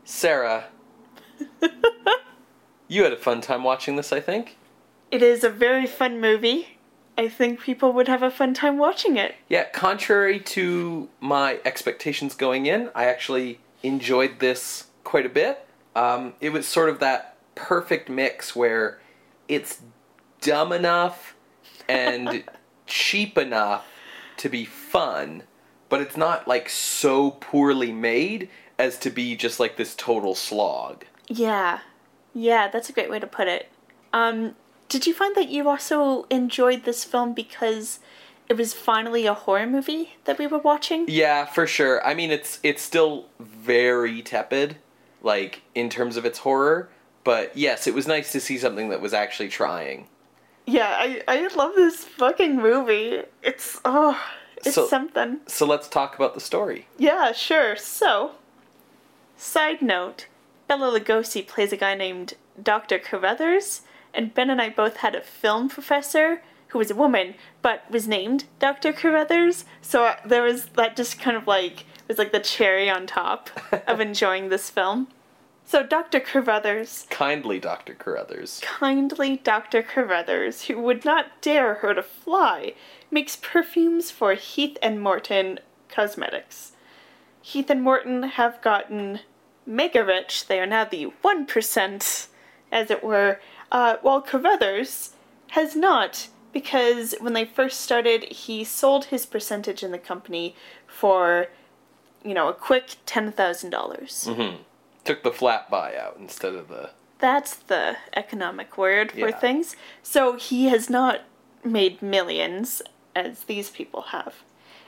Sarah, 0.04 0.64
you 2.88 3.04
had 3.04 3.12
a 3.12 3.16
fun 3.16 3.40
time 3.40 3.62
watching 3.62 3.94
this, 3.94 4.12
I 4.12 4.18
think. 4.18 4.56
It 5.12 5.22
is 5.22 5.44
a 5.44 5.48
very 5.48 5.86
fun 5.86 6.20
movie. 6.20 6.78
I 7.16 7.28
think 7.28 7.60
people 7.60 7.92
would 7.92 8.08
have 8.08 8.24
a 8.24 8.30
fun 8.32 8.54
time 8.54 8.76
watching 8.76 9.16
it. 9.16 9.36
Yeah, 9.48 9.68
contrary 9.70 10.40
to 10.40 11.08
my 11.20 11.60
expectations 11.64 12.34
going 12.34 12.66
in, 12.66 12.90
I 12.92 13.04
actually 13.04 13.60
enjoyed 13.84 14.40
this 14.40 14.88
quite 15.04 15.26
a 15.26 15.28
bit. 15.28 15.64
Um, 15.94 16.34
it 16.40 16.50
was 16.50 16.66
sort 16.66 16.88
of 16.88 16.98
that 16.98 17.36
perfect 17.54 18.08
mix 18.08 18.56
where 18.56 18.98
it's 19.46 19.80
dumb 20.40 20.72
enough 20.72 21.36
and 21.88 22.44
cheap 22.86 23.38
enough 23.38 23.86
to 24.38 24.48
be 24.48 24.64
fun, 24.64 25.44
but 25.88 26.00
it's 26.00 26.16
not 26.16 26.48
like 26.48 26.68
so 26.68 27.32
poorly 27.32 27.92
made 27.92 28.48
as 28.78 28.98
to 28.98 29.10
be 29.10 29.36
just 29.36 29.60
like 29.60 29.76
this 29.76 29.94
total 29.94 30.34
slog. 30.34 31.04
Yeah. 31.28 31.80
Yeah, 32.34 32.68
that's 32.68 32.88
a 32.88 32.92
great 32.92 33.10
way 33.10 33.18
to 33.18 33.26
put 33.26 33.48
it. 33.48 33.70
Um, 34.12 34.56
did 34.88 35.06
you 35.06 35.14
find 35.14 35.34
that 35.36 35.48
you 35.48 35.68
also 35.68 36.24
enjoyed 36.24 36.84
this 36.84 37.04
film 37.04 37.32
because 37.34 38.00
it 38.48 38.56
was 38.56 38.74
finally 38.74 39.26
a 39.26 39.34
horror 39.34 39.66
movie 39.66 40.16
that 40.24 40.38
we 40.38 40.46
were 40.46 40.58
watching? 40.58 41.06
Yeah, 41.08 41.46
for 41.46 41.66
sure. 41.66 42.04
I 42.06 42.14
mean, 42.14 42.30
it's 42.30 42.58
it's 42.62 42.82
still 42.82 43.26
very 43.40 44.20
tepid, 44.22 44.76
like 45.22 45.62
in 45.74 45.88
terms 45.88 46.16
of 46.16 46.24
its 46.24 46.40
horror. 46.40 46.90
But 47.24 47.56
yes, 47.56 47.86
it 47.86 47.94
was 47.94 48.06
nice 48.06 48.32
to 48.32 48.40
see 48.40 48.58
something 48.58 48.88
that 48.88 49.00
was 49.00 49.14
actually 49.14 49.48
trying. 49.48 50.08
Yeah, 50.66 50.88
I, 50.98 51.22
I 51.28 51.46
love 51.56 51.74
this 51.74 52.04
fucking 52.04 52.56
movie. 52.56 53.22
It's, 53.42 53.80
oh, 53.84 54.20
it's 54.58 54.74
So- 54.74 54.86
something. 54.86 55.40
So 55.46 55.66
let's 55.66 55.88
talk 55.88 56.14
about 56.14 56.34
the 56.34 56.40
story. 56.40 56.86
Yeah, 56.98 57.32
sure. 57.32 57.76
So, 57.76 58.32
side 59.36 59.82
note 59.82 60.26
Bela 60.68 60.98
Lugosi 60.98 61.46
plays 61.46 61.72
a 61.72 61.76
guy 61.76 61.94
named 61.94 62.34
Dr. 62.62 62.98
Carruthers, 62.98 63.82
and 64.14 64.32
Ben 64.34 64.50
and 64.50 64.60
I 64.60 64.68
both 64.70 64.98
had 64.98 65.14
a 65.14 65.20
film 65.22 65.68
professor 65.68 66.42
who 66.68 66.78
was 66.78 66.90
a 66.90 66.94
woman 66.94 67.34
but 67.60 67.82
was 67.90 68.06
named 68.08 68.44
Dr. 68.58 68.92
Carruthers. 68.92 69.64
So 69.82 70.04
uh, 70.04 70.16
there 70.24 70.42
was 70.42 70.66
that 70.76 70.96
just 70.96 71.18
kind 71.20 71.36
of 71.36 71.46
like 71.46 71.84
was 72.08 72.18
like 72.18 72.32
the 72.32 72.40
cherry 72.40 72.88
on 72.88 73.06
top 73.06 73.50
of 73.86 74.00
enjoying 74.08 74.48
this 74.48 74.70
film. 74.70 75.08
So 75.64 75.82
Dr. 75.82 76.20
Carruthers 76.20 77.06
Kindly, 77.08 77.58
Dr. 77.58 77.94
Carruthers. 77.94 78.60
kindly 78.62 79.38
Dr. 79.38 79.82
Carruthers, 79.82 80.62
who 80.62 80.78
would 80.80 81.04
not 81.04 81.40
dare 81.40 81.74
hurt 81.74 81.98
a 81.98 82.02
fly, 82.02 82.74
makes 83.10 83.36
perfumes 83.36 84.10
for 84.10 84.34
Heath 84.34 84.76
and 84.82 85.00
Morton 85.00 85.60
Cosmetics. 85.88 86.72
Heath 87.40 87.70
and 87.70 87.82
Morton 87.82 88.22
have 88.24 88.60
gotten 88.60 89.20
mega 89.66 90.04
rich. 90.04 90.46
They 90.46 90.60
are 90.60 90.66
now 90.66 90.84
the 90.84 91.10
1%, 91.24 92.26
as 92.70 92.90
it 92.90 93.02
were, 93.04 93.40
uh, 93.70 93.96
while 94.02 94.20
Carruthers 94.20 95.10
has 95.52 95.74
not, 95.74 96.28
because 96.52 97.14
when 97.20 97.32
they 97.32 97.44
first 97.44 97.80
started, 97.80 98.24
he 98.24 98.62
sold 98.64 99.06
his 99.06 99.24
percentage 99.26 99.82
in 99.82 99.90
the 99.90 99.98
company 99.98 100.54
for, 100.86 101.46
you 102.24 102.34
know, 102.34 102.48
a 102.48 102.54
quick 102.54 102.96
$10,000. 103.06 103.70
dollars 103.70 104.28
Took 105.04 105.22
the 105.22 105.32
flat 105.32 105.70
buyout 105.70 106.18
instead 106.18 106.54
of 106.54 106.68
the. 106.68 106.90
That's 107.18 107.54
the 107.54 107.96
economic 108.14 108.76
word 108.76 109.12
for 109.12 109.28
Yeah. 109.28 109.38
things. 109.38 109.76
So 110.02 110.34
he 110.34 110.66
has 110.66 110.90
not 110.90 111.22
made 111.64 112.02
millions 112.02 112.82
as 113.14 113.44
these 113.44 113.70
people 113.70 114.02
have. 114.02 114.36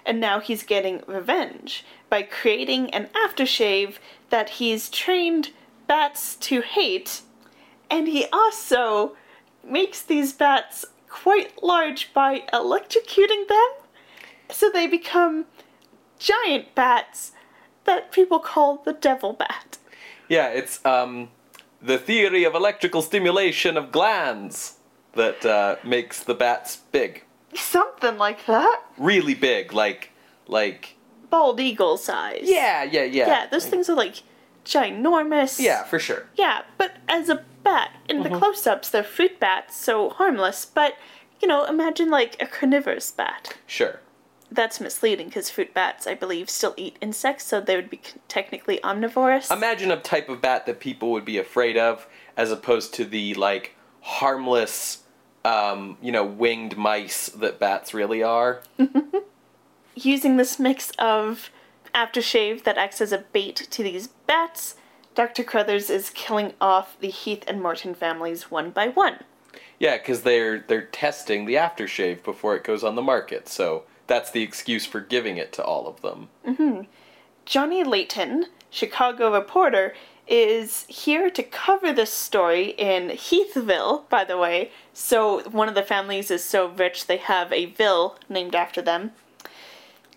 And 0.06 0.20
now 0.20 0.40
he's 0.40 0.62
getting 0.62 1.02
revenge 1.06 1.84
by 2.10 2.22
creating 2.22 2.92
an 2.92 3.08
aftershave 3.14 3.96
that 4.30 4.50
he's 4.50 4.90
trained 4.90 5.50
bats 5.86 6.36
to 6.36 6.60
hate. 6.60 7.22
And 7.90 8.08
he 8.08 8.26
also 8.32 9.16
makes 9.62 10.02
these 10.02 10.32
bats 10.32 10.84
quite 11.08 11.62
large 11.62 12.12
by 12.12 12.40
electrocuting 12.52 13.48
them. 13.48 13.68
So 14.50 14.70
they 14.70 14.86
become 14.86 15.46
giant 16.18 16.74
bats 16.74 17.32
that 17.84 18.12
people 18.12 18.38
call 18.40 18.78
the 18.78 18.92
devil 18.92 19.32
bat. 19.32 19.78
Yeah, 20.28 20.48
it's 20.48 20.84
um, 20.84 21.28
the 21.82 21.98
theory 21.98 22.44
of 22.44 22.54
electrical 22.54 23.02
stimulation 23.02 23.76
of 23.76 23.92
glands 23.92 24.78
that 25.14 25.44
uh, 25.44 25.76
makes 25.84 26.22
the 26.24 26.34
bats 26.34 26.76
big, 26.92 27.24
Something 27.54 28.18
like 28.18 28.46
that. 28.46 28.82
really 28.98 29.34
big, 29.34 29.72
like 29.72 30.10
like. 30.48 30.96
bald 31.30 31.60
eagle 31.60 31.96
size. 31.96 32.40
Yeah, 32.42 32.82
yeah, 32.84 33.04
yeah. 33.04 33.26
Yeah, 33.26 33.46
those 33.46 33.66
things 33.66 33.88
are 33.88 33.94
like 33.96 34.22
ginormous. 34.64 35.60
Yeah, 35.60 35.84
for 35.84 35.98
sure. 35.98 36.26
Yeah, 36.36 36.62
but 36.78 36.96
as 37.08 37.28
a 37.28 37.44
bat, 37.62 37.90
in 38.08 38.18
Mm-hmm. 38.22 38.32
the 38.32 38.38
close 38.38 38.66
ups, 38.66 38.90
they're 38.90 39.02
fruit 39.04 39.38
bats, 39.40 39.76
so 39.76 40.10
harmless. 40.10 40.64
But, 40.66 40.94
you 41.40 41.48
know, 41.48 41.64
imagine 41.64 42.10
like 42.10 42.36
a 42.40 42.46
carnivorous 42.46 43.10
bat. 43.10 43.56
Sure. 43.66 44.00
That's 44.50 44.80
misleading 44.80 45.28
because 45.28 45.50
fruit 45.50 45.74
bats, 45.74 46.06
I 46.06 46.14
believe, 46.14 46.48
still 46.48 46.74
eat 46.76 46.96
insects, 47.00 47.44
so 47.44 47.60
they 47.60 47.76
would 47.76 47.90
be 47.90 48.00
technically 48.28 48.82
omnivorous. 48.84 49.50
Imagine 49.50 49.90
a 49.90 50.00
type 50.00 50.28
of 50.28 50.40
bat 50.40 50.66
that 50.66 50.80
people 50.80 51.10
would 51.12 51.24
be 51.24 51.38
afraid 51.38 51.76
of, 51.76 52.06
as 52.36 52.50
opposed 52.50 52.94
to 52.94 53.04
the 53.04 53.34
like 53.34 53.74
harmless, 54.00 55.02
um, 55.44 55.96
you 56.00 56.12
know, 56.12 56.24
winged 56.24 56.76
mice 56.76 57.28
that 57.30 57.58
bats 57.58 57.94
really 57.94 58.22
are. 58.22 58.62
Using 59.94 60.36
this 60.36 60.58
mix 60.58 60.90
of 60.98 61.50
aftershave 61.94 62.64
that 62.64 62.76
acts 62.76 63.00
as 63.00 63.12
a 63.12 63.18
bait 63.18 63.56
to 63.70 63.82
these 63.82 64.08
bats, 64.08 64.76
Dr. 65.14 65.44
Carruthers 65.44 65.90
is 65.90 66.10
killing 66.10 66.52
off 66.60 66.98
the 67.00 67.10
Heath 67.10 67.44
and 67.46 67.62
Morton 67.62 67.94
families 67.94 68.50
one 68.50 68.70
by 68.70 68.88
one. 68.88 69.20
Yeah, 69.78 69.96
because 69.96 70.22
they're 70.22 70.60
they're 70.60 70.86
testing 70.86 71.44
the 71.44 71.54
aftershave 71.54 72.22
before 72.22 72.56
it 72.56 72.64
goes 72.64 72.84
on 72.84 72.94
the 72.94 73.02
market, 73.02 73.48
so 73.48 73.84
that's 74.06 74.30
the 74.30 74.42
excuse 74.42 74.86
for 74.86 75.00
giving 75.00 75.36
it 75.36 75.52
to 75.54 75.64
all 75.64 75.86
of 75.86 76.00
them. 76.02 76.28
Mm-hmm. 76.46 76.82
Johnny 77.44 77.84
Layton, 77.84 78.46
Chicago 78.70 79.32
reporter, 79.32 79.94
is 80.26 80.86
here 80.88 81.28
to 81.30 81.42
cover 81.42 81.92
this 81.92 82.12
story 82.12 82.70
in 82.70 83.10
Heathville, 83.10 84.08
by 84.08 84.24
the 84.24 84.38
way. 84.38 84.70
So, 84.92 85.42
one 85.50 85.68
of 85.68 85.74
the 85.74 85.82
families 85.82 86.30
is 86.30 86.42
so 86.42 86.68
rich 86.68 87.06
they 87.06 87.18
have 87.18 87.52
a 87.52 87.66
ville 87.66 88.18
named 88.28 88.54
after 88.54 88.80
them. 88.80 89.12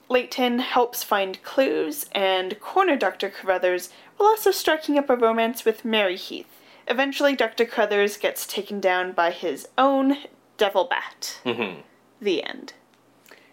Layton 0.10 0.60
helps 0.60 1.04
find 1.04 1.44
clues 1.44 2.06
and 2.14 2.60
corner 2.62 2.96
Dr. 2.96 3.30
Carruthers 3.30 3.90
while 4.16 4.30
also 4.30 4.52
striking 4.52 4.98
up 4.98 5.10
a 5.10 5.18
romance 5.18 5.66
with 5.66 5.84
Mary 5.84 6.16
Heath. 6.16 6.48
Eventually 6.88 7.36
Dr. 7.36 7.66
Carruthers 7.66 8.18
gets 8.18 8.46
taken 8.48 8.80
down 8.80 9.12
by 9.12 9.32
his 9.32 9.68
own 9.78 10.18
devil 10.58 10.86
bat. 10.86 11.40
Mm-hmm. 11.46 11.82
The 12.22 12.44
end. 12.44 12.74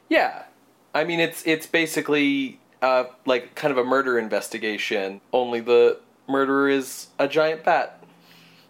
Yeah, 0.08 0.44
I 0.94 1.04
mean 1.04 1.20
it's 1.20 1.42
it's 1.46 1.66
basically 1.66 2.60
uh, 2.80 3.04
like 3.26 3.54
kind 3.54 3.72
of 3.72 3.78
a 3.78 3.84
murder 3.84 4.18
investigation. 4.18 5.20
Only 5.32 5.60
the 5.60 6.00
murderer 6.28 6.68
is 6.68 7.08
a 7.18 7.28
giant 7.28 7.64
bat. 7.64 8.02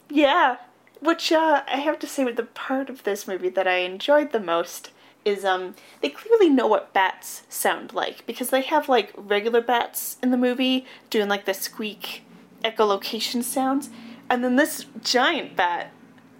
Yeah, 0.08 0.56
which 1.00 1.32
uh, 1.32 1.62
I 1.66 1.78
have 1.78 1.98
to 2.00 2.06
say, 2.06 2.24
with 2.24 2.36
the 2.36 2.44
part 2.44 2.88
of 2.88 3.04
this 3.04 3.28
movie 3.28 3.48
that 3.50 3.66
I 3.66 3.78
enjoyed 3.78 4.32
the 4.32 4.40
most 4.40 4.90
is 5.24 5.44
um 5.44 5.74
they 6.02 6.10
clearly 6.10 6.50
know 6.50 6.66
what 6.66 6.92
bats 6.92 7.44
sound 7.48 7.94
like 7.94 8.26
because 8.26 8.50
they 8.50 8.60
have 8.60 8.88
like 8.88 9.10
regular 9.16 9.62
bats 9.62 10.18
in 10.22 10.30
the 10.30 10.36
movie 10.36 10.84
doing 11.08 11.28
like 11.28 11.46
the 11.46 11.54
squeak 11.54 12.22
echolocation 12.62 13.42
sounds, 13.42 13.90
and 14.34 14.42
then 14.42 14.56
this 14.56 14.86
giant 15.00 15.54
bat, 15.54 15.92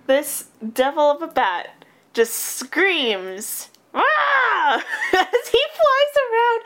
this 0.09 0.49
devil 0.73 1.13
of 1.13 1.23
a 1.23 1.29
bat, 1.29 1.85
just 2.13 2.35
screams. 2.35 3.71
As 3.95 5.49
he 5.53 5.63
flies 5.77 6.15
around, 6.27 6.63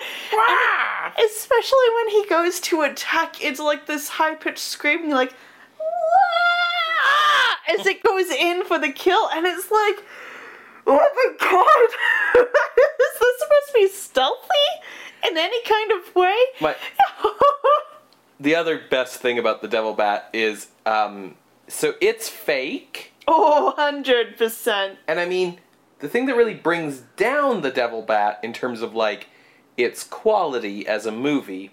especially 1.26 1.88
when 1.96 2.08
he 2.08 2.26
goes 2.30 2.60
to 2.60 2.80
attack, 2.80 3.44
it's 3.44 3.60
like 3.60 3.84
this 3.84 4.08
high 4.08 4.36
pitched 4.36 4.58
screaming, 4.58 5.10
like 5.10 5.34
as 7.68 7.86
it 7.86 8.02
goes 8.02 8.30
in 8.30 8.64
for 8.64 8.78
the 8.78 8.90
kill, 8.90 9.28
and 9.28 9.46
it's 9.46 9.70
like, 9.70 10.02
oh 10.86 10.96
my 10.96 11.36
god, 11.38 12.42
is 12.46 13.20
this 13.20 13.38
supposed 13.38 13.66
to 13.66 13.72
be 13.74 13.88
stealthy 13.88 14.68
in 15.28 15.36
any 15.36 15.62
kind 15.64 15.92
of 15.92 16.16
way? 16.16 16.38
My 16.62 16.74
the 18.40 18.54
other 18.54 18.80
best 18.90 19.20
thing 19.20 19.38
about 19.38 19.62
the 19.62 19.68
devil 19.68 19.94
bat 19.94 20.28
is 20.32 20.68
um, 20.86 21.34
so 21.66 21.94
it's 22.00 22.28
fake, 22.28 23.12
oh, 23.26 23.74
100%. 23.78 24.96
and 25.06 25.20
I 25.20 25.26
mean 25.26 25.58
the 26.00 26.08
thing 26.08 26.26
that 26.26 26.36
really 26.36 26.54
brings 26.54 27.00
down 27.16 27.62
the 27.62 27.70
devil 27.70 28.02
bat 28.02 28.38
in 28.42 28.52
terms 28.52 28.82
of 28.82 28.94
like 28.94 29.28
its 29.76 30.04
quality 30.04 30.86
as 30.86 31.06
a 31.06 31.12
movie 31.12 31.72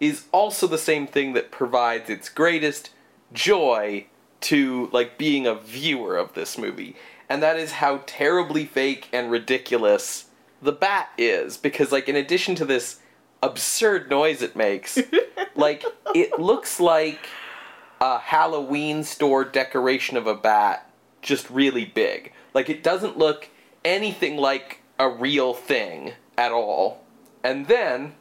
is 0.00 0.24
also 0.32 0.66
the 0.66 0.78
same 0.78 1.06
thing 1.06 1.32
that 1.32 1.50
provides 1.50 2.10
its 2.10 2.28
greatest 2.28 2.90
joy 3.32 4.06
to 4.40 4.88
like 4.92 5.16
being 5.16 5.46
a 5.46 5.54
viewer 5.54 6.16
of 6.16 6.34
this 6.34 6.58
movie. 6.58 6.96
And 7.28 7.42
that 7.42 7.56
is 7.56 7.72
how 7.72 8.02
terribly 8.06 8.64
fake 8.64 9.08
and 9.12 9.30
ridiculous 9.30 10.26
the 10.60 10.72
bat 10.72 11.10
is. 11.16 11.56
Because 11.56 11.90
like 11.90 12.08
in 12.08 12.16
addition 12.16 12.54
to 12.56 12.64
this 12.64 13.00
absurd 13.44 14.10
noise 14.10 14.42
it 14.42 14.56
makes 14.56 14.98
like 15.54 15.84
it 16.14 16.38
looks 16.38 16.80
like 16.80 17.28
a 18.00 18.18
halloween 18.18 19.04
store 19.04 19.44
decoration 19.44 20.16
of 20.16 20.26
a 20.26 20.34
bat 20.34 20.90
just 21.22 21.48
really 21.50 21.84
big 21.84 22.32
like 22.54 22.68
it 22.68 22.82
doesn't 22.82 23.18
look 23.18 23.48
anything 23.84 24.36
like 24.36 24.80
a 24.98 25.08
real 25.08 25.54
thing 25.54 26.12
at 26.36 26.52
all 26.52 27.04
and 27.44 27.68
then 27.68 28.14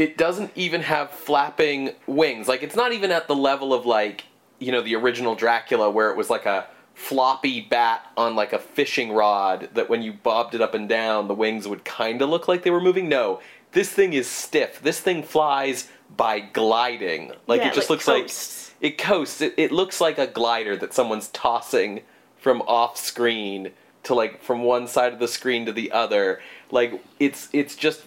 it 0.00 0.16
doesn't 0.16 0.50
even 0.54 0.80
have 0.80 1.10
flapping 1.10 1.90
wings. 2.06 2.48
Like 2.48 2.62
it's 2.62 2.74
not 2.74 2.92
even 2.92 3.10
at 3.10 3.28
the 3.28 3.36
level 3.36 3.74
of 3.74 3.84
like, 3.84 4.24
you 4.58 4.72
know, 4.72 4.80
the 4.80 4.96
original 4.96 5.34
Dracula 5.34 5.90
where 5.90 6.10
it 6.10 6.16
was 6.16 6.30
like 6.30 6.46
a 6.46 6.66
floppy 6.94 7.60
bat 7.60 8.06
on 8.16 8.34
like 8.34 8.54
a 8.54 8.58
fishing 8.58 9.12
rod 9.12 9.68
that 9.74 9.90
when 9.90 10.00
you 10.00 10.14
bobbed 10.14 10.54
it 10.54 10.62
up 10.62 10.72
and 10.72 10.88
down, 10.88 11.28
the 11.28 11.34
wings 11.34 11.68
would 11.68 11.84
kind 11.84 12.22
of 12.22 12.30
look 12.30 12.48
like 12.48 12.62
they 12.62 12.70
were 12.70 12.80
moving. 12.80 13.10
No, 13.10 13.40
this 13.72 13.90
thing 13.90 14.12
is 14.12 14.26
stiff. 14.28 14.80
This 14.82 15.00
thing 15.00 15.22
flies 15.22 15.88
by 16.16 16.40
gliding. 16.40 17.32
Like 17.46 17.60
Yeah, 17.60 17.68
it 17.68 17.74
just 17.74 17.88
like 17.90 17.90
looks 17.90 18.04
coasts. 18.06 18.72
like 18.82 18.92
it 18.92 18.98
coasts. 18.98 19.40
It, 19.40 19.54
it 19.56 19.72
looks 19.72 20.00
like 20.00 20.18
a 20.18 20.26
glider 20.26 20.76
that 20.76 20.92
someone's 20.94 21.28
tossing 21.28 22.02
from 22.38 22.62
off 22.62 22.96
screen 22.96 23.72
to 24.02 24.14
like 24.14 24.42
from 24.42 24.62
one 24.62 24.86
side 24.88 25.12
of 25.12 25.18
the 25.18 25.28
screen 25.28 25.66
to 25.66 25.72
the 25.72 25.92
other. 25.92 26.40
Like 26.70 27.02
it's 27.18 27.48
it's 27.52 27.76
just 27.76 28.02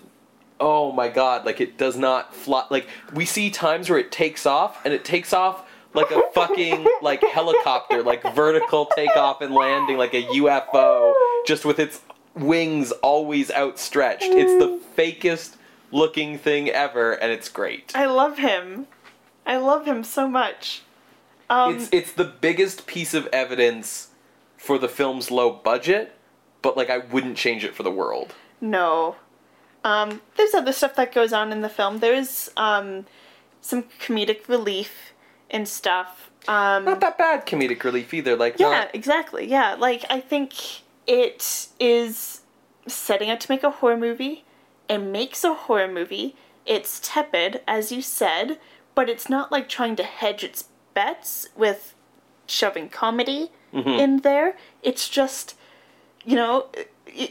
oh 0.60 0.92
my 0.92 1.10
god, 1.10 1.46
like 1.46 1.62
it 1.62 1.78
does 1.78 1.96
not 1.98 2.34
fly. 2.34 2.66
Like 2.70 2.88
we 3.14 3.26
see 3.26 3.50
times 3.50 3.90
where 3.90 4.00
it 4.00 4.12
takes 4.12 4.46
off 4.46 4.84
and 4.86 4.94
it 4.94 5.06
takes 5.06 5.34
off 5.34 5.70
like 5.94 6.10
a 6.12 6.22
fucking 6.34 6.88
like 7.02 7.22
helicopter, 7.24 8.02
like 8.02 8.24
vertical 8.36 8.88
takeoff 8.96 9.42
and 9.42 9.54
landing 9.54 9.98
like 9.98 10.14
a 10.14 10.24
UFO, 10.24 11.14
just 11.46 11.66
with 11.66 11.80
its 11.80 12.02
wings 12.36 12.92
always 12.92 13.52
outstretched. 13.52 14.24
It's 14.24 14.64
the 14.64 14.80
fakest 14.98 15.56
looking 15.92 16.38
thing 16.38 16.70
ever, 16.70 17.14
and 17.14 17.32
it's 17.32 17.50
great. 17.50 17.92
I 17.96 18.06
love 18.06 18.38
him. 18.38 18.88
I 19.46 19.58
love 19.58 19.86
him 19.86 20.04
so 20.04 20.28
much. 20.28 20.82
Um, 21.50 21.76
It's 21.76 21.90
it's 21.92 22.12
the 22.14 22.26
biggest 22.26 22.88
piece 22.88 23.14
of 23.14 23.28
evidence 23.28 24.08
for 24.58 24.78
the 24.78 24.88
film's 24.88 25.30
low 25.30 25.52
budget, 25.52 26.16
but 26.62 26.78
like 26.78 26.90
I 26.90 27.00
wouldn't 27.00 27.38
change 27.38 27.64
it 27.64 27.76
for 27.76 27.84
the 27.84 27.92
world. 27.92 28.34
No. 28.62 29.18
Um, 29.84 30.22
there's 30.38 30.54
other 30.54 30.72
stuff 30.72 30.96
that 30.96 31.14
goes 31.14 31.34
on 31.34 31.52
in 31.52 31.62
the 31.62 31.70
film. 31.70 32.00
There's 32.00 32.50
um, 32.56 33.06
some 33.60 33.84
comedic 34.00 34.48
relief 34.48 35.12
and 35.52 35.68
stuff. 35.68 36.32
Um, 36.48 36.86
Not 36.86 37.02
that 37.02 37.18
bad 37.18 37.46
comedic 37.46 37.84
relief 37.84 38.14
either. 38.14 38.36
Like 38.38 38.60
yeah, 38.60 38.70
not 38.70 38.96
exactly. 38.96 39.46
Yeah, 39.46 39.76
like 39.76 40.06
I 40.10 40.22
think 40.22 40.54
it 41.08 41.68
is 41.80 42.42
setting 42.88 43.30
out 43.30 43.40
to 43.42 43.52
make 43.52 43.64
a 43.64 43.72
horror 43.72 43.98
movie. 43.98 44.46
It 44.90 45.00
makes 45.00 45.44
a 45.44 45.54
horror 45.54 45.88
movie. 45.88 46.36
It's 46.66 47.00
tepid, 47.04 47.62
as 47.68 47.92
you 47.92 48.02
said, 48.02 48.60
but 48.96 49.10
it's 49.10 49.30
not 49.30 49.52
like 49.52 49.68
trying 49.68 49.96
to 49.98 50.04
hedge 50.04 50.44
its 50.44 50.66
bets 50.94 51.48
with 51.56 51.94
shoving 52.48 52.90
comedy 52.90 53.52
mm-hmm. 53.74 53.90
in 53.90 54.18
there. 54.18 54.56
It's 54.82 55.10
just, 55.10 55.56
you 56.24 56.36
know, 56.36 56.68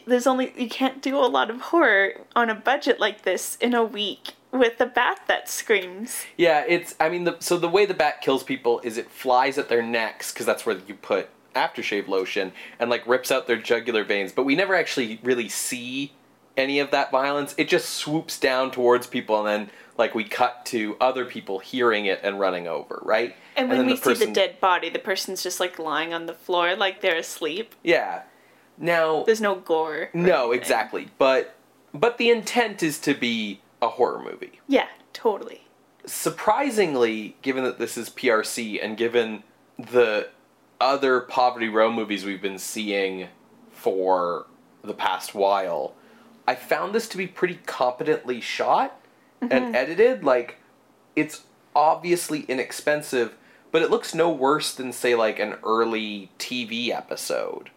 there's 0.07 0.27
only 0.27 0.53
you 0.57 0.69
can't 0.69 1.03
do 1.03 1.17
a 1.17 1.27
lot 1.27 1.51
of 1.51 1.61
horror 1.61 2.15
on 2.37 2.51
a 2.51 2.55
budget 2.55 3.01
like 3.01 3.23
this 3.23 3.57
in 3.57 3.75
a 3.75 3.85
week 3.85 4.35
with 4.51 4.81
a 4.81 4.87
bat 4.87 5.23
that 5.29 5.49
screams. 5.49 6.25
Yeah, 6.37 6.65
it's. 6.69 6.95
I 7.01 7.09
mean, 7.09 7.25
the, 7.25 7.37
so 7.41 7.57
the 7.59 7.69
way 7.69 7.87
the 7.87 7.95
bat 7.95 8.21
kills 8.21 8.43
people 8.43 8.81
is 8.85 8.99
it 8.99 9.11
flies 9.11 9.59
at 9.59 9.69
their 9.69 9.83
necks 9.83 10.33
because 10.33 10.47
that's 10.47 10.67
where 10.67 10.79
you 10.87 10.95
put 10.95 11.31
aftershave 11.55 12.09
lotion 12.09 12.53
and 12.79 12.91
like 12.91 13.07
rips 13.07 13.31
out 13.31 13.47
their 13.47 13.57
jugular 13.57 14.05
veins. 14.05 14.33
But 14.33 14.45
we 14.45 14.55
never 14.57 14.75
actually 14.75 15.21
really 15.23 15.49
see 15.49 16.13
any 16.57 16.79
of 16.81 16.91
that 16.91 17.11
violence. 17.11 17.55
It 17.59 17.69
just 17.69 17.91
swoops 17.91 18.39
down 18.39 18.71
towards 18.71 19.07
people 19.07 19.39
and 19.39 19.47
then 19.47 19.71
like 19.99 20.15
we 20.15 20.25
cut 20.25 20.65
to 20.67 20.97
other 21.01 21.25
people 21.25 21.59
hearing 21.59 22.07
it 22.07 22.21
and 22.23 22.39
running 22.41 22.67
over, 22.67 23.01
right? 23.05 23.37
And 23.57 23.69
when 23.69 23.79
then 23.79 23.87
we 23.87 23.97
see 23.97 24.15
the 24.15 24.33
dead 24.33 24.61
body, 24.61 24.89
the 24.89 24.99
person's 24.99 25.43
just 25.43 25.61
like 25.61 25.79
lying 25.79 26.13
on 26.15 26.27
the 26.27 26.35
floor 26.35 26.75
like 26.77 27.01
they're 27.01 27.17
asleep. 27.17 27.75
yeah. 27.83 28.23
Now, 28.79 29.23
There's 29.25 29.41
no 29.41 29.55
gore. 29.57 30.09
no, 30.15 30.47
anything. 30.47 30.59
exactly, 30.61 31.09
but 31.19 31.55
but 31.93 32.17
the 32.17 32.31
intent 32.31 32.83
is 32.83 32.99
to 33.01 33.13
be 33.15 33.61
a 33.83 33.89
horror 33.89 34.19
movie. 34.25 34.61
Yeah, 34.67 34.89
totally. 35.13 35.67
surprisingly, 36.07 37.37
given 37.43 37.65
that 37.65 37.79
this 37.79 37.97
is 37.99 38.09
PRC 38.11 38.83
and 38.83 38.97
given 38.97 39.43
the 39.79 40.29
other 40.83 41.21
Poverty 41.21 41.69
Row 41.69 41.91
movies 41.91 42.25
we've 42.25 42.43
been 42.43 42.59
seeing 42.59 43.29
for 43.71 44.47
the 44.83 44.93
past 44.93 45.35
while, 45.35 45.95
I 46.47 46.57
found 46.57 46.95
this 46.95 47.09
to 47.11 47.17
be 47.17 47.29
pretty 47.29 47.61
competently 47.65 48.41
shot 48.41 49.01
and 49.41 49.51
mm-hmm. 49.51 49.75
edited. 49.75 50.25
Like, 50.25 50.57
it's 51.15 51.43
obviously 51.75 52.41
inexpensive, 52.43 53.37
but 53.71 53.83
it 53.83 53.91
looks 53.91 54.13
no 54.13 54.31
worse 54.31 54.75
than, 54.75 54.93
say, 54.93 55.15
like 55.15 55.39
an 55.39 55.55
early 55.65 56.31
TV 56.39 56.89
episode. 56.89 57.71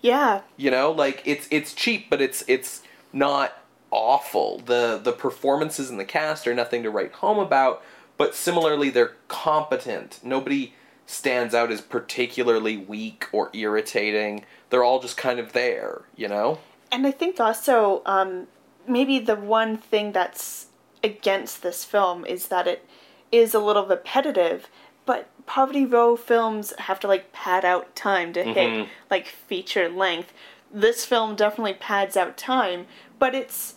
Yeah, 0.00 0.42
You 0.56 0.70
know, 0.70 0.92
like 0.92 1.22
it's 1.24 1.48
it's 1.50 1.74
cheap, 1.74 2.08
but 2.08 2.20
it's 2.20 2.44
it's 2.46 2.82
not 3.12 3.54
awful. 3.90 4.58
The 4.58 5.00
the 5.02 5.12
performances 5.12 5.90
in 5.90 5.96
the 5.96 6.04
cast 6.04 6.46
are 6.46 6.54
nothing 6.54 6.82
to 6.84 6.90
write 6.90 7.12
home 7.12 7.38
about, 7.38 7.82
but 8.16 8.34
similarly 8.34 8.90
they're 8.90 9.16
competent. 9.26 10.20
Nobody 10.22 10.74
stands 11.06 11.54
out 11.54 11.70
as 11.70 11.80
particularly 11.80 12.76
weak 12.76 13.28
or 13.32 13.50
irritating. 13.52 14.44
They're 14.70 14.84
all 14.84 15.00
just 15.00 15.16
kind 15.16 15.38
of 15.38 15.52
there, 15.52 16.02
you 16.16 16.28
know? 16.28 16.58
and 16.90 17.06
I 17.06 17.10
think 17.10 17.40
also 17.40 18.02
um, 18.06 18.46
maybe 18.86 19.18
the 19.18 19.36
one 19.36 19.76
thing 19.76 20.12
that's 20.12 20.66
against 21.02 21.62
this 21.62 21.84
film 21.84 22.24
is 22.24 22.48
that 22.48 22.66
it 22.66 22.86
is 23.32 23.54
a 23.54 23.58
little 23.58 23.86
repetitive. 23.86 24.68
But 25.04 25.28
Poverty 25.46 25.84
Row 25.84 26.16
films 26.16 26.72
have 26.78 26.98
to 27.00 27.06
like 27.06 27.32
pad 27.32 27.64
out 27.64 27.94
time 27.94 28.32
to 28.32 28.42
hit 28.42 28.88
like 29.10 29.28
feature 29.28 29.88
length. 29.88 30.32
This 30.72 31.04
film 31.04 31.36
definitely 31.36 31.74
pads 31.74 32.16
out 32.16 32.36
time, 32.36 32.86
but 33.18 33.34
it's 33.34 33.74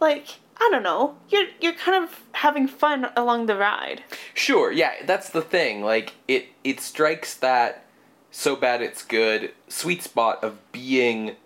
like 0.00 0.40
I 0.58 0.68
don't 0.70 0.82
know. 0.82 1.16
You're 1.28 1.48
you're 1.60 1.74
kind 1.74 2.02
of 2.02 2.20
having 2.32 2.66
fun 2.66 3.08
along 3.16 3.46
the 3.46 3.56
ride. 3.56 4.02
Sure, 4.34 4.72
yeah, 4.72 4.92
that's 5.04 5.30
the 5.30 5.42
thing. 5.42 5.82
Like 5.82 6.14
it 6.26 6.48
it 6.64 6.80
strikes 6.80 7.34
that 7.34 7.84
so 8.30 8.56
bad 8.56 8.82
it's 8.82 9.02
good 9.02 9.52
sweet 9.68 10.02
spot 10.02 10.42
of 10.42 10.58
being 10.72 11.36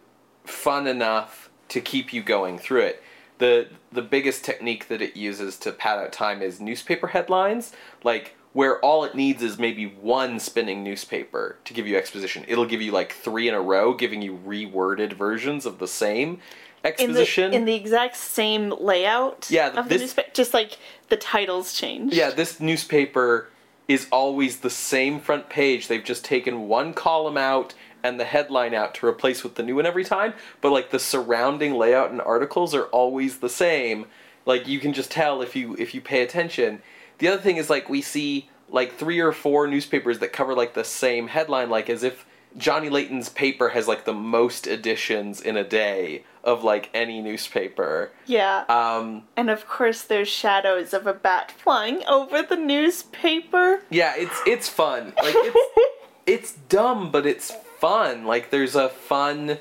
fun 0.44 0.86
enough 0.86 1.50
to 1.68 1.80
keep 1.80 2.12
you 2.12 2.22
going 2.22 2.58
through 2.58 2.82
it. 2.82 3.02
The 3.38 3.68
the 3.90 4.02
biggest 4.02 4.44
technique 4.44 4.88
that 4.88 5.02
it 5.02 5.16
uses 5.16 5.56
to 5.58 5.72
pad 5.72 5.98
out 5.98 6.12
time 6.12 6.42
is 6.42 6.60
newspaper 6.60 7.08
headlines. 7.08 7.72
Like 8.04 8.36
where 8.52 8.80
all 8.80 9.04
it 9.04 9.14
needs 9.14 9.42
is 9.42 9.58
maybe 9.58 9.86
one 9.86 10.40
spinning 10.40 10.82
newspaper 10.82 11.56
to 11.64 11.72
give 11.72 11.86
you 11.86 11.96
exposition. 11.96 12.44
It'll 12.48 12.66
give 12.66 12.82
you 12.82 12.90
like 12.90 13.12
three 13.12 13.48
in 13.48 13.54
a 13.54 13.60
row, 13.60 13.94
giving 13.94 14.22
you 14.22 14.38
reworded 14.44 15.12
versions 15.12 15.66
of 15.66 15.78
the 15.78 15.86
same 15.86 16.40
in 16.84 16.88
exposition. 16.90 17.50
the 17.50 17.56
in 17.56 17.64
the 17.64 17.74
exact 17.74 18.16
same 18.16 18.70
layout. 18.80 19.48
Yeah, 19.50 19.68
of 19.68 19.88
this- 19.88 19.98
the 19.98 20.04
newspaper, 20.04 20.30
just 20.34 20.54
like 20.54 20.78
the 21.08 21.16
titles 21.16 21.72
changed. 21.74 22.14
Yeah, 22.14 22.30
this 22.30 22.60
newspaper 22.60 23.48
is 23.88 24.06
always 24.12 24.58
the 24.58 24.70
same 24.70 25.18
front 25.18 25.48
page. 25.48 25.88
They've 25.88 26.04
just 26.04 26.24
taken 26.24 26.68
one 26.68 26.94
column 26.94 27.36
out 27.36 27.74
and 28.02 28.18
the 28.18 28.24
headline 28.24 28.72
out 28.72 28.94
to 28.94 29.06
replace 29.06 29.42
with 29.42 29.56
the 29.56 29.62
new 29.62 29.76
one 29.76 29.84
every 29.84 30.04
time, 30.04 30.32
but 30.60 30.70
like 30.72 30.90
the 30.90 30.98
surrounding 30.98 31.74
layout 31.74 32.10
and 32.10 32.20
articles 32.20 32.74
are 32.74 32.84
always 32.84 33.38
the 33.38 33.48
same. 33.48 34.06
Like 34.46 34.66
you 34.66 34.78
can 34.80 34.92
just 34.92 35.10
tell 35.10 35.42
if 35.42 35.54
you 35.54 35.74
if 35.78 35.94
you 35.94 36.00
pay 36.00 36.22
attention. 36.22 36.82
The 37.18 37.28
other 37.28 37.42
thing 37.42 37.56
is 37.56 37.68
like 37.68 37.88
we 37.88 38.00
see 38.00 38.48
like 38.70 38.94
three 38.94 39.20
or 39.20 39.32
four 39.32 39.66
newspapers 39.66 40.20
that 40.20 40.32
cover 40.32 40.54
like 40.54 40.74
the 40.74 40.84
same 40.84 41.28
headline 41.28 41.68
like 41.68 41.90
as 41.90 42.02
if 42.02 42.24
Johnny 42.56 42.88
Layton's 42.88 43.28
paper 43.28 43.70
has 43.70 43.86
like 43.86 44.04
the 44.04 44.14
most 44.14 44.66
editions 44.66 45.40
in 45.40 45.56
a 45.56 45.64
day 45.64 46.24
of 46.42 46.64
like 46.64 46.90
any 46.94 47.20
newspaper. 47.20 48.10
Yeah. 48.26 48.64
Um 48.68 49.24
and 49.36 49.50
of 49.50 49.68
course, 49.68 50.02
there's 50.02 50.28
shadows 50.28 50.92
of 50.92 51.06
a 51.06 51.12
bat 51.12 51.52
flying 51.52 52.02
over 52.06 52.42
the 52.42 52.56
newspaper. 52.56 53.82
Yeah, 53.90 54.14
it's 54.16 54.40
it's 54.46 54.68
fun. 54.68 55.12
Like 55.22 55.34
it's 55.36 55.80
it's 56.26 56.52
dumb, 56.68 57.10
but 57.10 57.26
it's 57.26 57.52
fun. 57.78 58.24
Like 58.24 58.50
there's 58.50 58.74
a 58.74 58.88
fun, 58.88 59.58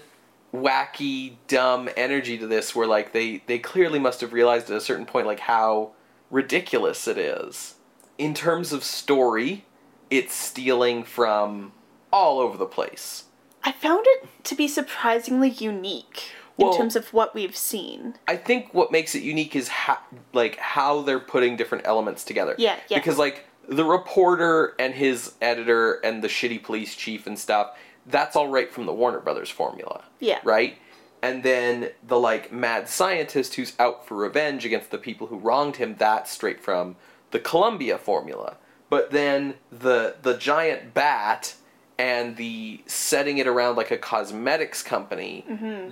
wacky, 0.54 1.36
dumb 1.48 1.90
energy 1.96 2.38
to 2.38 2.48
this 2.48 2.76
where 2.76 2.88
like 2.88 3.14
they 3.14 3.44
they 3.48 3.60
clearly 3.60 4.00
must 4.00 4.22
have 4.22 4.34
realized 4.34 4.70
at 4.70 4.78
a 4.78 4.82
certain 4.82 5.06
point 5.06 5.28
like 5.28 5.42
how 5.42 5.92
ridiculous 6.32 7.08
it 7.08 7.18
is. 7.18 7.76
In 8.18 8.34
terms 8.34 8.74
of 8.74 8.84
story, 8.84 9.66
it's 10.10 10.34
stealing 10.34 11.04
from 11.04 11.72
all 12.12 12.40
over 12.40 12.58
the 12.58 12.66
place. 12.66 13.26
I 13.64 13.72
found 13.72 14.06
it 14.08 14.28
to 14.46 14.56
be 14.56 14.68
surprisingly 14.68 15.50
unique 15.50 16.32
Well- 16.58 16.72
in 16.72 16.78
terms 16.78 16.96
of 16.96 17.14
what 17.14 17.36
we've 17.36 17.56
seen. 17.56 18.16
I 18.28 18.36
think 18.36 18.74
what 18.74 18.92
makes 18.92 19.16
it 19.16 19.24
unique 19.24 19.56
is 19.56 19.68
how 19.68 20.00
like 20.34 20.58
how 20.58 21.02
they're 21.02 21.20
putting 21.20 21.58
different 21.58 21.86
elements 21.86 22.24
together. 22.24 22.56
Yeah, 22.58 22.78
yeah. 22.88 22.98
Because 22.98 23.18
like 23.18 23.46
the 23.68 23.86
reporter 23.86 24.76
and 24.80 24.94
his 24.94 25.34
editor 25.42 25.94
and 26.04 26.24
the 26.24 26.28
shitty 26.28 26.64
police 26.64 26.96
chief 26.96 27.28
and 27.28 27.38
stuff, 27.38 27.78
that's 28.06 28.36
all 28.36 28.48
right 28.48 28.72
from 28.72 28.86
the 28.86 28.94
Warner 28.94 29.20
Brothers 29.20 29.50
formula. 29.50 30.04
Yeah. 30.20 30.40
Right? 30.44 30.78
And 31.22 31.44
then 31.44 31.92
the 32.08 32.18
like 32.20 32.52
mad 32.52 32.88
scientist 32.88 33.56
who's 33.56 33.74
out 33.78 34.08
for 34.08 34.16
revenge 34.16 34.66
against 34.66 34.90
the 34.90 34.98
people 34.98 35.28
who 35.28 35.38
wronged 35.38 35.76
him, 35.76 35.96
that's 36.00 36.32
straight 36.32 36.62
from 36.62 36.96
the 37.32 37.40
Columbia 37.40 37.98
formula. 37.98 38.56
But 38.90 39.12
then 39.12 39.56
the 39.72 40.16
the 40.22 40.36
giant 40.38 40.94
bat 40.94 41.56
and 42.00 42.38
the 42.38 42.82
setting 42.88 43.38
it 43.38 43.46
around 43.46 43.76
like 43.76 43.92
a 43.92 43.98
cosmetics 43.98 44.82
company, 44.82 45.46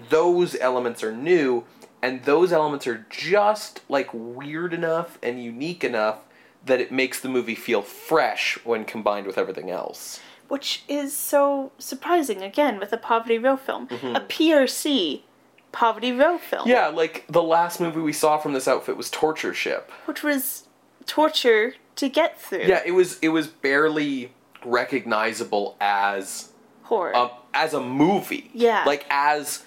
those 0.10 0.56
elements 0.56 1.04
are 1.04 1.12
new 1.12 1.66
and 2.02 2.24
those 2.24 2.52
elements 2.54 2.88
are 2.88 3.06
just 3.10 3.82
like 3.90 4.10
weird 4.14 4.74
enough 4.74 5.20
and 5.22 5.44
unique 5.44 5.84
enough 5.84 6.20
that 6.66 6.80
it 6.80 6.92
makes 6.92 7.20
the 7.20 7.30
movie 7.30 7.56
feel 7.56 7.82
fresh 7.82 8.58
when 8.64 8.86
combined 8.86 9.28
with 9.28 9.38
everything 9.38 9.70
else. 9.70 10.20
Which 10.48 10.84
is 10.88 11.16
so 11.16 11.74
surprising, 11.78 12.42
again, 12.42 12.80
with 12.80 12.94
a 12.94 12.98
Poverty 12.98 13.38
Row 13.38 13.58
film. 13.58 13.88
A 13.92 14.22
PRC 14.22 15.24
Poverty 15.74 16.14
Row 16.14 16.38
film. 16.38 16.62
Mm-hmm. 16.62 16.70
Yeah, 16.70 16.88
like 16.88 17.26
the 17.28 17.44
last 17.44 17.82
movie 17.82 18.00
we 18.00 18.14
saw 18.14 18.38
from 18.38 18.54
this 18.54 18.68
outfit 18.68 18.96
was 18.96 19.10
Torture 19.10 19.54
Ship. 19.54 19.92
Which 20.06 20.24
was 20.24 20.68
torture 21.06 21.74
to 21.98 22.08
get 22.08 22.40
through. 22.40 22.64
Yeah, 22.64 22.82
it 22.86 22.92
was 22.92 23.20
it 23.20 23.30
was 23.30 23.48
barely 23.48 24.32
recognizable 24.66 25.76
as 25.80 26.50
Horror. 26.84 27.16
um, 27.16 27.30
as 27.54 27.74
a 27.74 27.82
movie. 27.82 28.50
Yeah. 28.54 28.84
Like 28.86 29.06
as 29.10 29.64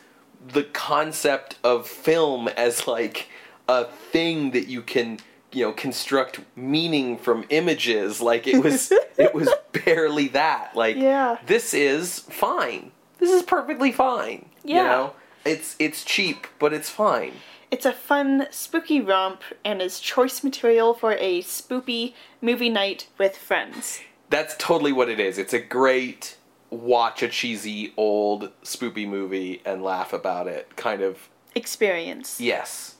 the 0.46 0.62
concept 0.64 1.58
of 1.62 1.86
film 1.86 2.48
as 2.48 2.86
like 2.86 3.28
a 3.68 3.84
thing 3.84 4.52
that 4.52 4.68
you 4.68 4.82
can, 4.82 5.18
you 5.52 5.64
know, 5.66 5.72
construct 5.72 6.40
meaning 6.56 7.18
from 7.18 7.44
images. 7.50 8.20
Like 8.20 8.46
it 8.46 8.62
was 8.62 8.90
it 9.18 9.34
was 9.34 9.48
barely 9.84 10.28
that. 10.28 10.74
Like 10.74 10.96
Yeah. 10.96 11.38
this 11.46 11.74
is 11.74 12.20
fine. 12.20 12.92
This 13.18 13.30
is 13.30 13.42
perfectly 13.42 13.92
fine. 13.92 14.46
You 14.64 14.76
Yeah. 14.76 14.84
know? 14.84 15.12
It's 15.44 15.76
it's 15.78 16.04
cheap, 16.04 16.46
but 16.58 16.72
it's 16.72 16.90
fine. 16.90 17.32
It's 17.70 17.86
a 17.86 17.92
fun, 17.92 18.48
spooky 18.50 19.00
romp 19.00 19.42
and 19.64 19.80
is 19.80 20.00
choice 20.00 20.42
material 20.42 20.92
for 20.92 21.12
a 21.12 21.40
spoopy 21.42 22.14
movie 22.40 22.68
night 22.68 23.06
with 23.16 23.36
friends. 23.36 24.00
That's 24.30 24.56
totally 24.56 24.92
what 24.92 25.08
it 25.08 25.20
is. 25.20 25.36
It's 25.38 25.52
a 25.52 25.60
great 25.60 26.36
watch 26.70 27.22
a 27.22 27.28
cheesy 27.28 27.92
old 27.96 28.52
spoopy 28.62 29.06
movie 29.06 29.60
and 29.64 29.82
laugh 29.82 30.12
about 30.12 30.46
it 30.46 30.76
kind 30.76 31.02
of 31.02 31.28
Experience. 31.54 32.40
Yes, 32.40 32.94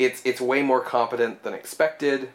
it's 0.00 0.20
it's 0.24 0.40
way 0.40 0.62
more 0.62 0.80
competent 0.80 1.44
than 1.44 1.54
expected. 1.54 2.30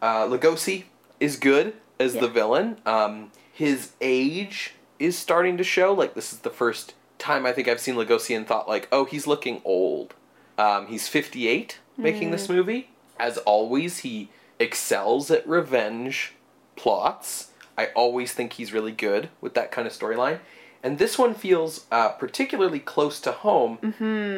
Uh, 0.00 0.26
Lugosi 0.26 0.84
is 1.20 1.36
good 1.36 1.74
as 2.00 2.14
the 2.14 2.28
villain. 2.28 2.78
Um, 2.86 3.30
his 3.52 3.92
age 4.00 4.74
is 4.98 5.18
starting 5.18 5.58
to 5.58 5.64
show. 5.64 5.92
Like 5.92 6.14
this 6.14 6.32
is 6.32 6.38
the 6.40 6.50
first 6.50 6.94
time 7.18 7.44
I 7.44 7.52
think 7.52 7.68
I've 7.68 7.78
seen 7.78 7.94
Lugosi 7.94 8.34
and 8.34 8.46
thought 8.46 8.66
like, 8.66 8.88
oh, 8.90 9.04
he's 9.04 9.26
looking 9.26 9.60
old. 9.66 10.14
Um, 10.56 10.86
he's 10.86 11.08
fifty 11.08 11.46
eight 11.46 11.78
making 11.98 12.30
this 12.30 12.48
movie. 12.48 12.88
As 13.20 13.36
always, 13.38 13.98
he 13.98 14.30
excels 14.58 15.30
at 15.30 15.46
revenge 15.46 16.32
plots. 16.74 17.50
I 17.76 17.86
always 17.94 18.32
think 18.32 18.54
he's 18.54 18.72
really 18.72 18.92
good 18.92 19.28
with 19.40 19.54
that 19.54 19.72
kind 19.72 19.86
of 19.86 19.92
storyline. 19.92 20.40
And 20.82 20.98
this 20.98 21.18
one 21.18 21.34
feels 21.34 21.86
uh, 21.92 22.10
particularly 22.10 22.80
close 22.80 23.20
to 23.20 23.32
home 23.32 23.78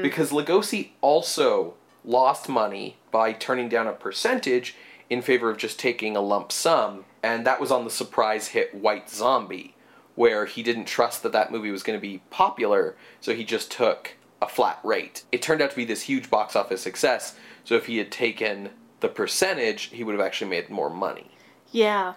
because 0.03 0.31
Lugosi 0.31 0.91
also 1.01 1.75
lost 2.05 2.49
money 2.49 2.99
by 3.11 3.33
turning 3.33 3.69
down 3.69 3.87
a 3.87 3.93
percentage 3.93 4.77
in 5.09 5.23
favor 5.23 5.51
of 5.51 5.57
just 5.57 5.79
taking 5.79 6.17
a 6.17 6.21
lump 6.21 6.53
sum, 6.53 7.05
and 7.23 7.47
that 7.47 7.61
was 7.61 7.71
on 7.71 7.85
the 7.85 7.91
surprise 7.91 8.49
hit 8.49 8.75
White 8.75 9.09
Zombie, 9.09 9.75
where 10.15 10.47
he 10.47 10.63
didn't 10.63 10.87
trust 10.87 11.23
that 11.23 11.33
that 11.33 11.51
movie 11.51 11.71
was 11.71 11.83
going 11.83 11.97
to 11.97 12.01
be 12.01 12.23
popular, 12.31 12.97
so 13.21 13.35
he 13.35 13.45
just 13.45 13.71
took 13.71 14.17
a 14.43 14.49
flat 14.49 14.79
rate. 14.83 15.25
It 15.33 15.43
turned 15.43 15.63
out 15.63 15.71
to 15.71 15.77
be 15.77 15.85
this 15.85 16.03
huge 16.03 16.31
box 16.31 16.57
office 16.57 16.83
success, 16.83 17.37
so 17.65 17.75
if 17.75 17.87
he 17.87 17.99
had 17.99 18.11
taken 18.11 18.71
the 19.01 19.09
percentage, 19.09 19.85
he 19.85 20.05
would 20.05 20.15
have 20.15 20.25
actually 20.25 20.51
made 20.51 20.69
more 20.71 20.91
money 20.91 21.31
Yeah. 21.75 22.15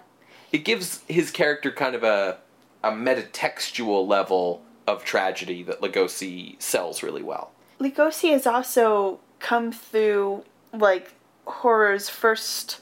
It 0.52 0.58
gives 0.64 1.02
his 1.08 1.30
character 1.30 1.70
kind 1.70 1.94
of 1.94 2.02
a 2.04 2.38
a 2.84 2.90
metatextual 2.92 4.06
level 4.06 4.62
of 4.86 5.04
tragedy 5.04 5.62
that 5.64 5.80
Lugosi 5.80 6.60
sells 6.62 7.02
really 7.02 7.22
well. 7.22 7.50
Lugosi 7.80 8.30
has 8.30 8.46
also 8.46 9.18
come 9.40 9.72
through, 9.72 10.44
like, 10.72 11.12
horror's 11.44 12.08
first 12.08 12.80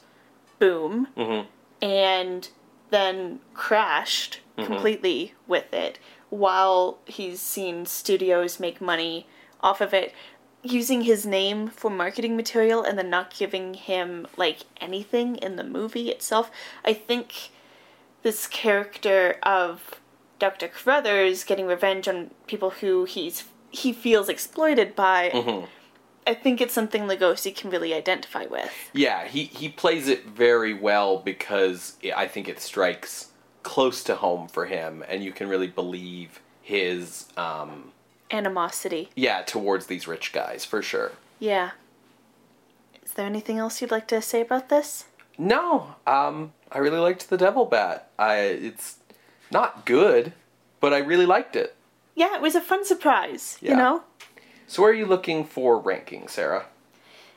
boom 0.59 1.09
Mm-hmm. 1.17 1.47
and 1.83 2.49
then 2.91 3.41
crashed 3.55 4.41
completely 4.57 5.35
with 5.47 5.73
it 5.75 5.99
while 6.31 6.99
he's 7.07 7.41
seen 7.41 7.85
studios 7.87 8.59
make 8.61 8.81
money 8.81 9.27
off 9.61 9.81
of 9.81 9.93
it 9.95 10.15
using 10.63 11.03
his 11.03 11.27
name 11.27 11.69
for 11.69 11.91
marketing 11.91 12.37
material 12.37 12.83
and 12.83 12.99
then 12.99 13.11
not 13.11 13.35
giving 13.37 13.75
him 13.75 14.27
like 14.37 14.61
anything 14.81 15.37
in 15.37 15.57
the 15.57 15.65
movie 15.65 16.09
itself 16.11 16.51
i 16.85 16.93
think 16.93 17.51
this 18.27 18.47
character 18.49 19.37
of 19.45 20.01
dr 20.41 20.67
carruthers 20.69 21.45
getting 21.45 21.67
revenge 21.67 22.09
on 22.09 22.31
people 22.49 22.71
who 22.81 23.05
he's 23.05 23.45
he 23.71 23.93
feels 23.93 24.29
exploited 24.29 24.89
by 24.97 25.31
Mm-hmm. 25.33 25.65
i 26.27 26.35
think 26.35 26.61
it's 26.61 26.75
something 26.75 27.03
lugosi 27.11 27.55
can 27.55 27.71
really 27.71 27.93
identify 27.95 28.45
with 28.57 28.73
Yeah, 28.93 29.21
he 29.35 29.45
he 29.61 29.69
plays 29.69 30.09
it 30.09 30.27
very 30.27 30.75
well 30.75 31.19
because 31.19 31.79
I 32.25 32.27
think 32.27 32.49
it 32.49 32.61
strikes 32.61 33.13
close 33.63 33.99
to 34.09 34.15
home 34.17 34.47
for 34.49 34.65
him, 34.67 34.93
and 35.11 35.23
you 35.27 35.33
can 35.39 35.47
really 35.49 35.69
believe 35.83 36.31
his 36.63 37.27
um 37.37 37.93
animosity 38.41 39.09
yeah 39.15 39.39
towards 39.55 39.85
these 39.87 40.05
rich 40.15 40.33
guys 40.33 40.65
for 40.65 40.81
sure. 40.83 41.13
Yeah. 41.39 41.71
Is 43.05 43.13
there 43.15 43.27
anything 43.35 43.59
else 43.59 43.81
you'd 43.81 43.93
like 43.99 44.09
to 44.09 44.21
say 44.21 44.41
about 44.41 44.69
this? 44.69 45.05
No, 45.39 45.95
um, 46.07 46.53
I 46.73 46.79
really 46.79 46.99
liked 46.99 47.31
the 47.31 47.37
Devil 47.37 47.65
Bat. 47.67 48.09
I 48.19 48.37
it's 48.39 48.97
not 49.51 49.85
good, 49.87 50.33
but 50.81 50.93
I 50.93 50.99
really 50.99 51.27
liked 51.27 51.57
it. 51.57 51.75
Yeah, 52.15 52.35
it 52.35 52.41
was 52.43 52.55
a 52.55 52.61
fun 52.61 52.85
surprise, 52.85 53.59
Yeah. 53.61 53.71
you 53.73 53.77
know? 53.77 54.03
So, 54.67 54.83
where 54.83 54.91
are 54.91 54.95
you 54.95 55.07
looking 55.07 55.45
for 55.45 55.79
ranking, 55.79 56.29
Sarah? 56.29 56.67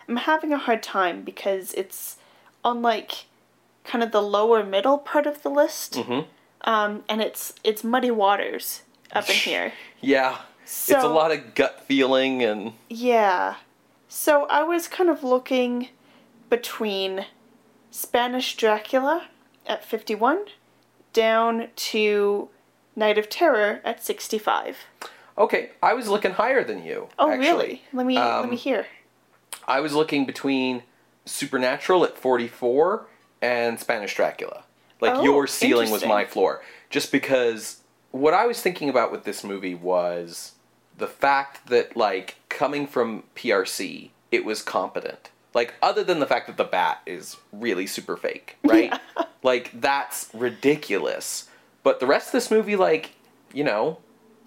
I'm 0.07 0.15
having 0.15 0.51
a 0.51 0.57
hard 0.57 0.81
time 0.81 1.21
because 1.23 1.73
it's 1.75 2.17
on 2.63 2.81
like 2.81 3.25
kind 3.83 4.03
of 4.03 4.11
the 4.11 4.21
lower 4.21 4.63
middle 4.63 4.97
part 4.97 5.27
of 5.27 5.43
the 5.43 5.49
list. 5.49 5.93
Mm-hmm. 5.93 6.21
Um, 6.69 7.03
and 7.07 7.21
it's 7.21 7.53
it's 7.63 7.83
muddy 7.83 8.11
waters 8.11 8.81
up 9.13 9.29
in 9.29 9.35
here. 9.49 9.73
Yeah, 10.01 10.39
So, 10.65 10.95
it's 10.95 11.03
a 11.03 11.07
lot 11.09 11.31
of 11.31 11.53
gut 11.55 11.81
feeling 11.85 12.41
and 12.43 12.73
Yeah. 12.89 13.55
So 14.07 14.45
I 14.47 14.63
was 14.63 14.87
kind 14.87 15.09
of 15.09 15.23
looking 15.23 15.89
between 16.49 17.25
Spanish 17.91 18.55
Dracula 18.55 19.27
at 19.65 19.83
51 19.83 20.45
down 21.13 21.67
to 21.75 22.49
Night 22.95 23.17
of 23.17 23.29
Terror 23.29 23.81
at 23.83 24.03
65. 24.03 24.77
Okay, 25.37 25.71
I 25.81 25.93
was 25.93 26.07
looking 26.09 26.31
higher 26.31 26.63
than 26.63 26.83
you. 26.83 27.07
Oh, 27.17 27.29
actually. 27.31 27.47
really? 27.47 27.81
Let 27.93 28.05
me 28.05 28.15
let 28.15 28.27
Um, 28.43 28.49
me 28.49 28.55
hear. 28.55 28.87
I 29.67 29.79
was 29.79 29.93
looking 29.93 30.25
between 30.25 30.83
Supernatural 31.25 32.03
at 32.03 32.17
44 32.17 33.05
and 33.41 33.79
Spanish 33.79 34.15
Dracula. 34.15 34.63
Like 34.99 35.15
Oh, 35.15 35.23
your 35.23 35.47
ceiling 35.47 35.91
was 35.91 36.05
my 36.05 36.25
floor. 36.25 36.61
Just 36.89 37.11
because 37.11 37.77
what 38.11 38.33
I 38.33 38.45
was 38.47 38.61
thinking 38.61 38.89
about 38.89 39.11
with 39.11 39.23
this 39.23 39.43
movie 39.43 39.75
was 39.75 40.53
the 40.97 41.07
fact 41.07 41.67
that 41.67 41.95
like 41.95 42.35
coming 42.49 42.85
from 42.85 43.23
PRC, 43.35 44.09
it 44.31 44.43
was 44.43 44.61
competent. 44.61 45.29
Like 45.53 45.73
other 45.81 46.03
than 46.03 46.19
the 46.19 46.27
fact 46.27 46.47
that 46.47 46.57
the 46.57 46.63
bat 46.63 47.01
is 47.05 47.37
really 47.51 47.87
super 47.87 48.17
fake, 48.17 48.57
right? 48.63 48.93
Like 49.41 49.71
that's 49.79 50.29
ridiculous. 50.33 51.47
But 51.83 51.99
the 51.99 52.05
rest 52.05 52.27
of 52.27 52.31
this 52.33 52.51
movie 52.51 52.75
like, 52.75 53.11
you 53.53 53.63
know, 53.63 53.99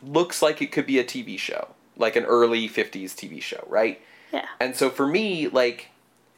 looks 0.03 0.43
like 0.43 0.61
it 0.61 0.73
could 0.73 0.87
be 0.87 0.99
a 0.99 1.05
TV 1.05 1.39
show, 1.39 1.69
like 1.97 2.17
an 2.17 2.25
early 2.25 2.69
50s 2.69 3.13
TV 3.13 3.41
show, 3.41 3.65
right? 3.69 4.01
Yeah. 4.33 4.47
And 4.61 4.77
so 4.77 4.91
for 4.91 5.07
me, 5.07 5.49
like, 5.49 5.89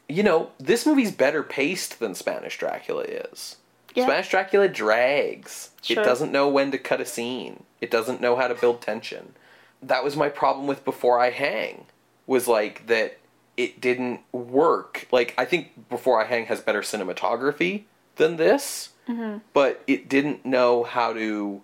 you 0.07 0.23
know, 0.23 0.51
this 0.57 0.85
movie's 0.85 1.11
better 1.11 1.43
paced 1.43 1.99
than 1.99 2.15
Spanish 2.15 2.57
Dracula 2.57 3.03
is. 3.03 3.57
Yeah. 3.93 4.05
Spanish 4.05 4.29
Dracula 4.29 4.67
drags. 4.67 5.71
Sure. 5.81 6.01
It 6.01 6.05
doesn't 6.05 6.31
know 6.31 6.49
when 6.49 6.71
to 6.71 6.77
cut 6.77 7.01
a 7.01 7.05
scene. 7.05 7.63
It 7.81 7.91
doesn't 7.91 8.21
know 8.21 8.35
how 8.35 8.47
to 8.47 8.55
build 8.55 8.81
tension. 8.81 9.33
That 9.81 10.03
was 10.03 10.15
my 10.15 10.29
problem 10.29 10.67
with 10.67 10.85
Before 10.85 11.19
I 11.19 11.29
Hang. 11.31 11.85
Was 12.27 12.47
like 12.47 12.87
that 12.87 13.19
it 13.57 13.81
didn't 13.81 14.21
work. 14.31 15.07
Like 15.11 15.33
I 15.37 15.45
think 15.45 15.89
Before 15.89 16.21
I 16.21 16.25
Hang 16.25 16.45
has 16.47 16.61
better 16.61 16.81
cinematography 16.81 17.83
than 18.15 18.37
this, 18.37 18.89
mm-hmm. 19.07 19.39
but 19.53 19.83
it 19.87 20.09
didn't 20.09 20.45
know 20.45 20.83
how 20.83 21.13
to 21.13 21.61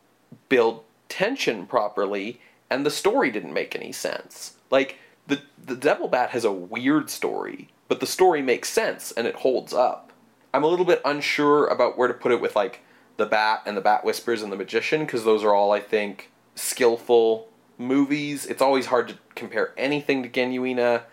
build 0.49 0.83
tension 1.09 1.65
properly 1.65 2.39
and 2.69 2.85
the 2.85 2.91
story 2.91 3.29
didn't 3.31 3.53
make 3.53 3.75
any 3.75 3.91
sense. 3.91 4.55
Like 4.69 4.97
the 5.27 5.41
the 5.63 5.75
Devil 5.75 6.07
Bat 6.07 6.31
has 6.31 6.45
a 6.45 6.51
weird 6.51 7.09
story, 7.09 7.69
but 7.87 7.99
the 7.99 8.07
story 8.07 8.41
makes 8.41 8.69
sense 8.69 9.11
and 9.11 9.27
it 9.27 9.35
holds 9.35 9.73
up. 9.73 10.11
I'm 10.53 10.63
a 10.63 10.67
little 10.67 10.85
bit 10.85 11.01
unsure 11.05 11.67
about 11.67 11.97
where 11.97 12.07
to 12.07 12.13
put 12.13 12.31
it 12.31 12.41
with 12.41 12.55
like 12.55 12.81
the 13.17 13.25
Bat 13.25 13.63
and 13.65 13.77
the 13.77 13.81
Bat 13.81 14.05
Whispers 14.05 14.41
and 14.41 14.51
the 14.51 14.57
Magician 14.57 15.05
because 15.05 15.23
those 15.23 15.43
are 15.43 15.53
all 15.53 15.71
I 15.71 15.79
think 15.79 16.31
skillful 16.55 17.49
movies. 17.77 18.45
It's 18.45 18.61
always 18.61 18.87
hard 18.87 19.09
to 19.09 19.17
compare 19.35 19.73
anything 19.77 20.23
to 20.23 20.29
Genuina. 20.29 21.03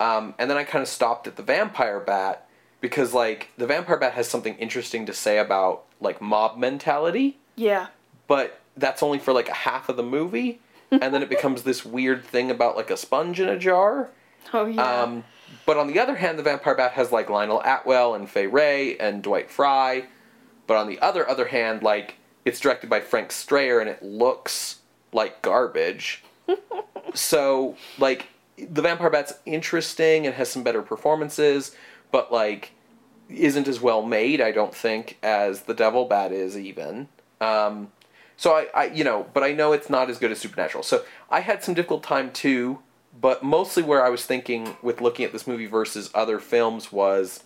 Um, 0.00 0.34
and 0.38 0.50
then 0.50 0.56
I 0.58 0.64
kind 0.64 0.82
of 0.82 0.88
stopped 0.88 1.26
at 1.26 1.36
the 1.36 1.42
Vampire 1.42 2.00
Bat 2.00 2.46
because 2.80 3.14
like 3.14 3.48
the 3.56 3.66
Vampire 3.66 3.96
Bat 3.96 4.12
has 4.14 4.28
something 4.28 4.54
interesting 4.56 5.06
to 5.06 5.12
say 5.14 5.38
about 5.38 5.84
like 6.00 6.20
mob 6.20 6.58
mentality 6.58 7.38
Yeah. 7.56 7.86
but 8.26 8.60
that's 8.76 9.02
only 9.02 9.18
for 9.18 9.32
like 9.32 9.48
a 9.48 9.54
half 9.54 9.88
of 9.88 9.96
the 9.96 10.02
movie 10.02 10.60
and 10.90 11.14
then 11.14 11.22
it 11.22 11.30
becomes 11.30 11.62
this 11.62 11.84
weird 11.86 12.22
thing 12.24 12.50
about 12.50 12.76
like 12.76 12.90
a 12.90 12.96
sponge 12.96 13.40
in 13.40 13.48
a 13.48 13.58
jar 13.58 14.10
Oh 14.52 14.66
yeah. 14.66 15.02
um, 15.02 15.24
but 15.64 15.78
on 15.78 15.86
the 15.86 15.98
other 15.98 16.14
hand 16.16 16.38
the 16.38 16.42
vampire 16.42 16.74
bat 16.74 16.92
has 16.92 17.10
like 17.10 17.30
lionel 17.30 17.62
atwill 17.64 18.14
and 18.14 18.28
Fay 18.28 18.46
Wray 18.46 18.98
and 18.98 19.22
dwight 19.22 19.50
frye 19.50 20.04
but 20.66 20.76
on 20.76 20.86
the 20.86 21.00
other 21.00 21.26
other 21.28 21.46
hand 21.46 21.82
like 21.82 22.16
it's 22.44 22.60
directed 22.60 22.90
by 22.90 23.00
frank 23.00 23.32
strayer 23.32 23.80
and 23.80 23.88
it 23.88 24.02
looks 24.02 24.80
like 25.12 25.40
garbage 25.40 26.22
so 27.14 27.76
like 27.98 28.26
the 28.56 28.82
vampire 28.82 29.10
bat's 29.10 29.34
interesting 29.44 30.26
and 30.26 30.34
has 30.34 30.50
some 30.50 30.62
better 30.62 30.82
performances 30.82 31.74
but 32.10 32.32
like 32.32 32.72
isn't 33.28 33.68
as 33.68 33.80
well 33.80 34.02
made 34.02 34.40
i 34.40 34.50
don't 34.50 34.74
think 34.74 35.18
as 35.22 35.62
the 35.62 35.74
devil 35.74 36.04
bat 36.04 36.32
is 36.32 36.56
even. 36.56 37.08
Um, 37.40 37.92
so 38.36 38.52
I, 38.52 38.66
I 38.74 38.84
you 38.86 39.04
know 39.04 39.26
but 39.34 39.42
i 39.42 39.52
know 39.52 39.72
it's 39.72 39.90
not 39.90 40.10
as 40.10 40.18
good 40.18 40.30
as 40.30 40.38
supernatural. 40.38 40.82
So 40.82 41.04
i 41.30 41.40
had 41.40 41.62
some 41.62 41.74
difficult 41.74 42.02
time 42.02 42.32
too 42.32 42.80
but 43.18 43.42
mostly 43.42 43.82
where 43.82 44.04
i 44.04 44.08
was 44.08 44.24
thinking 44.24 44.76
with 44.82 45.00
looking 45.00 45.24
at 45.24 45.32
this 45.32 45.46
movie 45.46 45.66
versus 45.66 46.10
other 46.14 46.38
films 46.38 46.92
was 46.92 47.44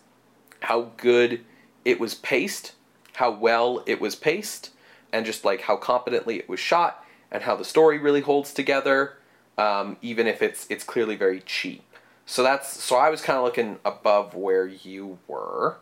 how 0.61 0.91
good 0.97 1.45
it 1.85 1.99
was 1.99 2.15
paced 2.15 2.75
how 3.15 3.31
well 3.31 3.83
it 3.87 4.01
was 4.01 4.15
paced 4.15 4.71
and 5.13 5.27
just 5.27 5.45
like 5.45 5.63
how 5.63 5.77
competently 5.77 6.39
it 6.39 6.49
was 6.49 6.61
shot 6.61 7.05
and 7.31 7.43
how 7.43 7.57
the 7.57 7.65
story 7.65 7.99
really 7.99 8.21
holds 8.21 8.53
together 8.53 9.17
um, 9.61 9.97
even 10.01 10.27
if 10.27 10.41
it's 10.41 10.67
it's 10.71 10.85
clearly 10.85 11.17
very 11.17 11.41
cheap. 11.41 11.85
So 12.25 12.43
that's 12.43 12.83
so 12.83 12.97
i 12.97 13.11
was 13.11 13.21
kind 13.21 13.39
of 13.39 13.45
looking 13.45 13.79
above 13.85 14.35
where 14.35 14.67
you 14.67 15.19
were. 15.29 15.77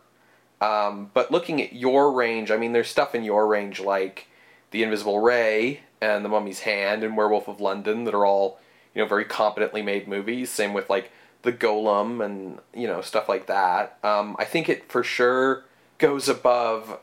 Um, 0.61 1.09
but 1.13 1.31
looking 1.31 1.61
at 1.61 1.71
your 1.71 2.11
range 2.11 2.51
i 2.51 2.57
mean 2.57 2.73
there's 2.73 2.89
stuff 2.89 3.15
in 3.15 3.23
your 3.23 3.47
range 3.47 3.79
like 3.79 4.27
the 4.71 4.83
invisible 4.83 5.21
ray 5.21 5.79
and 6.01 6.25
the 6.25 6.27
mummy's 6.27 6.59
hand 6.61 7.01
and 7.01 7.15
werewolf 7.15 7.47
of 7.47 7.61
london 7.61 8.03
that 8.03 8.13
are 8.13 8.25
all 8.25 8.59
you 8.93 9.01
know 9.01 9.07
very 9.07 9.23
competently 9.23 9.81
made 9.81 10.05
movies. 10.07 10.49
Same 10.49 10.73
with 10.73 10.89
like 10.89 11.11
the 11.43 11.53
golem 11.53 12.23
and 12.23 12.59
you 12.73 12.87
know 12.87 12.99
stuff 12.99 13.29
like 13.29 13.45
that. 13.47 13.97
Um, 14.03 14.35
i 14.37 14.43
think 14.43 14.67
it 14.67 14.91
for 14.91 15.01
sure 15.01 15.63
goes 15.97 16.27
above 16.27 16.99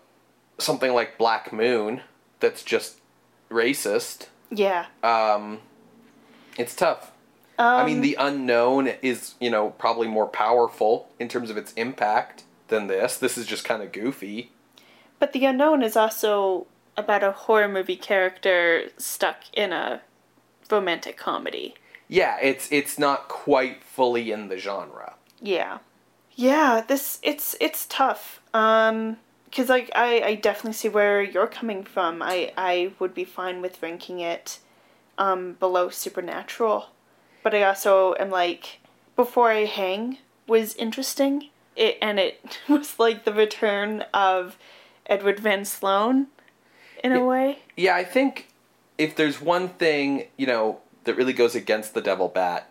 something 0.59 0.93
like 0.93 1.17
black 1.17 1.51
moon 1.53 2.03
that's 2.41 2.63
just 2.63 3.01
racist. 3.51 4.27
Yeah. 4.51 4.87
um, 5.03 5.61
it's 6.59 6.75
tough 6.75 7.13
Um, 7.59 7.67
I 7.67 7.85
mean, 7.85 8.01
the 8.03 8.17
unknown 8.21 8.89
is, 9.03 9.35
you 9.41 9.51
know, 9.51 9.71
probably 9.71 10.09
more 10.09 10.27
powerful 10.29 11.09
in 11.19 11.29
terms 11.29 11.51
of 11.51 11.57
its 11.57 11.73
impact 11.75 12.45
than 12.69 12.87
this. 12.87 13.17
This 13.19 13.39
is 13.39 13.47
just 13.47 13.65
kind 13.65 13.83
of 13.83 13.93
goofy. 13.93 14.53
But 15.19 15.33
the 15.33 15.45
unknown 15.47 15.83
is 15.83 15.97
also 15.97 16.67
about 16.97 17.23
a 17.23 17.33
horror 17.33 17.69
movie 17.69 17.97
character 17.97 18.91
stuck 18.99 19.45
in 19.53 19.73
a 19.73 20.03
romantic 20.71 21.17
comedy. 21.17 21.75
Yeah, 22.09 22.39
it's 22.41 22.71
it's 22.71 22.99
not 22.99 23.29
quite 23.29 23.83
fully 23.85 24.31
in 24.31 24.49
the 24.49 24.59
genre. 24.59 25.15
Yeah. 25.41 25.79
Yeah, 26.33 26.83
this 26.87 27.19
it's 27.23 27.57
it's 27.61 27.87
tough. 27.87 28.41
Um 28.55 29.19
cuz 29.53 29.69
like 29.69 29.91
I 29.95 30.21
I 30.23 30.35
definitely 30.37 30.75
see 30.75 30.89
where 30.89 31.23
you're 31.23 31.47
coming 31.47 31.85
from. 31.85 32.23
I 32.23 32.53
I 32.57 32.93
would 32.99 33.15
be 33.15 33.25
fine 33.25 33.61
with 33.63 33.83
ranking 33.83 34.21
it 34.21 34.59
um 35.19 35.55
below 35.55 35.89
Supernatural. 35.89 36.87
But 37.43 37.55
I 37.55 37.63
also 37.63 38.15
am 38.19 38.31
like 38.31 38.81
Before 39.15 39.51
I 39.51 39.65
Hang 39.65 40.19
was 40.47 40.75
interesting. 40.75 41.51
It 41.75 41.99
and 42.01 42.19
it 42.19 42.61
was 42.69 42.99
like 42.99 43.25
the 43.25 43.33
return 43.33 44.05
of 44.13 44.57
Edward 45.07 45.41
Van 45.41 45.65
Sloan 45.65 46.29
in 47.03 47.13
a 47.13 47.25
way. 47.25 47.61
Yeah, 47.77 47.95
I 47.95 48.05
think 48.05 48.49
if 48.99 49.15
there's 49.15 49.41
one 49.41 49.69
thing, 49.69 50.29
you 50.37 50.47
know, 50.47 50.81
that 51.05 51.17
really 51.17 51.33
goes 51.33 51.55
against 51.55 51.95
the 51.95 52.01
Devil 52.01 52.29
Bat, 52.29 52.69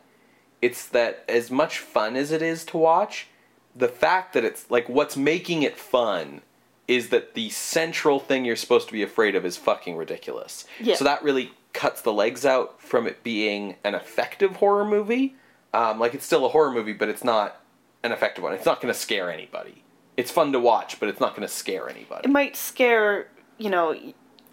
it's 0.62 0.88
that 0.88 1.24
as 1.30 1.52
much 1.52 1.80
fun 1.80 2.16
as 2.16 2.32
it 2.32 2.42
is 2.42 2.66
to 2.66 2.78
watch, 2.78 3.28
the 3.76 3.88
fact 3.88 4.34
that 4.34 4.44
it's 4.44 4.70
like 4.70 4.88
what's 4.90 5.18
making 5.18 5.64
it 5.64 5.78
fun 5.78 6.42
is 6.88 7.10
that 7.10 7.34
the 7.34 7.50
central 7.50 8.20
thing 8.20 8.46
you're 8.46 8.56
supposed 8.56 8.88
to 8.88 8.94
be 8.94 9.02
afraid 9.02 9.36
of 9.36 9.46
is 9.46 9.58
fucking 9.58 9.96
ridiculous. 9.96 10.66
Yeah. 10.80 10.96
So 10.96 11.04
that 11.04 11.24
really 11.24 11.52
cuts 11.76 12.02
the 12.02 12.14
legs 12.14 12.46
out 12.46 12.82
from 12.82 13.06
it 13.06 13.22
being 13.22 13.76
an 13.84 13.94
effective 13.94 14.56
horror 14.56 14.86
movie. 14.86 15.36
Um, 15.74 16.00
like 16.00 16.16
it's 16.16 16.26
still 16.26 16.46
a 16.46 16.50
horror 16.50 16.72
movie, 16.72 16.94
but 16.94 17.10
it's 17.10 17.24
not 17.24 17.62
an 18.02 18.12
effective 18.12 18.44
one. 18.44 18.54
It's 18.54 18.66
not 18.66 18.82
going 18.82 18.92
to 18.94 19.00
scare 19.00 19.30
anybody. 19.30 19.84
It's 20.18 20.32
fun 20.32 20.54
to 20.54 20.60
watch, 20.60 21.00
but 21.00 21.10
it's 21.10 21.20
not 21.20 21.36
going 21.36 21.48
to 21.48 21.54
scare 21.54 21.90
anybody. 21.90 22.22
It 22.24 22.32
might 22.32 22.56
scare, 22.56 23.28
you 23.58 23.70
know, 23.70 23.94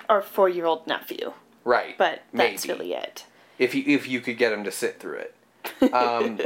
our 0.09 0.21
4-year-old 0.21 0.89
nephew, 0.89 1.33
right. 1.65 1.97
but 1.97 2.23
that's 2.35 2.67
Maybe. 2.67 2.79
really 2.79 2.95
it. 2.95 3.25
if 3.59 3.75
you 3.75 3.85
if 3.87 4.09
you 4.09 4.21
could 4.21 4.37
get 4.37 4.53
him 4.53 4.65
to 4.65 4.73
sit 4.73 5.01
through 5.01 5.19
it. 5.19 5.35
Um, 5.93 6.41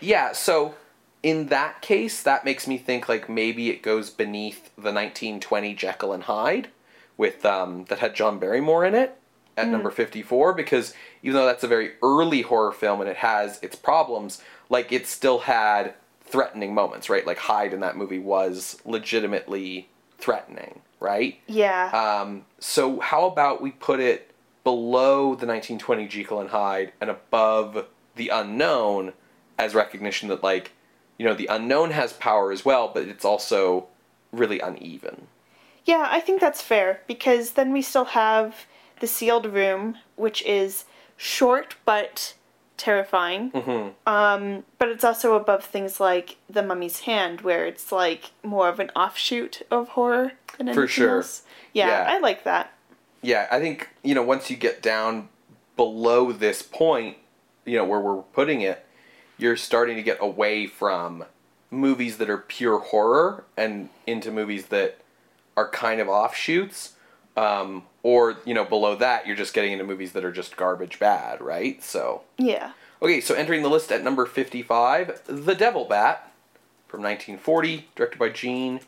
yeah, 0.00 0.32
so 0.32 0.74
in 1.22 1.46
that 1.48 1.82
case, 1.82 2.22
that 2.22 2.46
makes 2.46 2.66
me 2.66 2.78
think 2.78 3.08
like 3.08 3.28
maybe 3.28 3.68
it 3.68 3.82
goes 3.82 4.08
beneath 4.08 4.74
the 4.76 4.92
1920 4.92 5.74
Jekyll 5.74 6.12
and 6.14 6.22
Hyde 6.22 6.68
with 7.18 7.44
um, 7.44 7.84
that 7.90 7.98
had 7.98 8.14
John 8.14 8.38
Barrymore 8.38 8.86
in 8.86 8.94
it 8.94 9.18
at 9.56 9.68
number 9.68 9.90
54 9.90 10.52
because 10.54 10.94
even 11.22 11.36
though 11.36 11.46
that's 11.46 11.64
a 11.64 11.68
very 11.68 11.92
early 12.02 12.42
horror 12.42 12.72
film 12.72 13.00
and 13.00 13.08
it 13.08 13.16
has 13.16 13.58
its 13.62 13.76
problems, 13.76 14.42
like 14.68 14.92
it 14.92 15.06
still 15.06 15.40
had 15.40 15.94
threatening 16.24 16.74
moments, 16.74 17.08
right? 17.08 17.26
Like 17.26 17.38
Hyde 17.38 17.72
in 17.72 17.80
that 17.80 17.96
movie 17.96 18.18
was 18.18 18.80
legitimately 18.84 19.88
threatening, 20.18 20.80
right? 21.00 21.38
Yeah. 21.46 21.90
Um, 21.92 22.46
so 22.58 23.00
how 23.00 23.26
about 23.26 23.62
we 23.62 23.70
put 23.70 24.00
it 24.00 24.32
below 24.64 25.34
the 25.36 25.46
1920 25.46 26.08
Jekyll 26.08 26.40
and 26.40 26.50
Hyde 26.50 26.92
and 27.00 27.10
above 27.10 27.86
the 28.16 28.30
unknown 28.30 29.12
as 29.58 29.74
recognition 29.74 30.28
that 30.28 30.42
like 30.42 30.72
you 31.18 31.24
know 31.24 31.34
the 31.34 31.46
unknown 31.46 31.90
has 31.90 32.12
power 32.14 32.50
as 32.50 32.64
well, 32.64 32.90
but 32.92 33.04
it's 33.04 33.24
also 33.24 33.86
really 34.32 34.58
uneven. 34.58 35.28
Yeah, 35.84 36.08
I 36.10 36.20
think 36.20 36.40
that's 36.40 36.62
fair 36.62 37.02
because 37.06 37.52
then 37.52 37.72
we 37.72 37.82
still 37.82 38.06
have 38.06 38.66
the 39.00 39.06
sealed 39.06 39.46
room, 39.46 39.96
which 40.16 40.42
is 40.42 40.84
short 41.16 41.76
but 41.84 42.34
terrifying. 42.76 43.50
Mm-hmm. 43.52 44.12
Um, 44.12 44.64
but 44.78 44.88
it's 44.88 45.04
also 45.04 45.34
above 45.34 45.64
things 45.64 46.00
like 46.00 46.36
The 46.50 46.62
Mummy's 46.62 47.00
Hand, 47.00 47.42
where 47.42 47.66
it's 47.66 47.92
like 47.92 48.32
more 48.42 48.68
of 48.68 48.80
an 48.80 48.90
offshoot 48.90 49.62
of 49.70 49.90
horror 49.90 50.32
than 50.58 50.68
anything 50.68 50.88
sure. 50.88 51.18
else. 51.18 51.42
Yeah, 51.72 51.88
Yeah. 51.88 52.12
I 52.14 52.18
like 52.18 52.44
that. 52.44 52.72
Yeah, 53.22 53.48
I 53.50 53.58
think, 53.58 53.88
you 54.02 54.14
know, 54.14 54.22
once 54.22 54.50
you 54.50 54.56
get 54.56 54.82
down 54.82 55.28
below 55.76 56.30
this 56.30 56.62
point, 56.62 57.16
you 57.64 57.78
know, 57.78 57.84
where 57.84 58.00
we're 58.00 58.22
putting 58.22 58.60
it, 58.60 58.84
you're 59.38 59.56
starting 59.56 59.96
to 59.96 60.02
get 60.02 60.18
away 60.20 60.66
from 60.66 61.24
movies 61.70 62.18
that 62.18 62.28
are 62.28 62.38
pure 62.38 62.78
horror 62.78 63.44
and 63.56 63.88
into 64.06 64.30
movies 64.30 64.66
that 64.66 64.98
are 65.56 65.68
kind 65.68 66.00
of 66.00 66.08
offshoots. 66.08 66.92
Um, 67.36 67.84
or, 68.04 68.36
you 68.44 68.54
know, 68.54 68.64
below 68.64 68.94
that, 68.94 69.26
you're 69.26 69.34
just 69.34 69.54
getting 69.54 69.72
into 69.72 69.84
movies 69.84 70.12
that 70.12 70.24
are 70.24 70.30
just 70.30 70.56
garbage 70.56 71.00
bad, 71.00 71.40
right? 71.40 71.82
So, 71.82 72.22
Yeah. 72.38 72.70
okay, 73.02 73.20
so 73.20 73.34
entering 73.34 73.62
the 73.62 73.70
list 73.70 73.90
at 73.90 74.04
number 74.04 74.24
55, 74.26 75.22
The 75.26 75.54
Devil 75.56 75.86
Bat 75.86 76.30
from 76.86 77.02
1940, 77.02 77.88
directed 77.96 78.18
by 78.18 78.28
Jean 78.28 78.80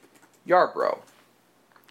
Yarbrough. 0.46 0.98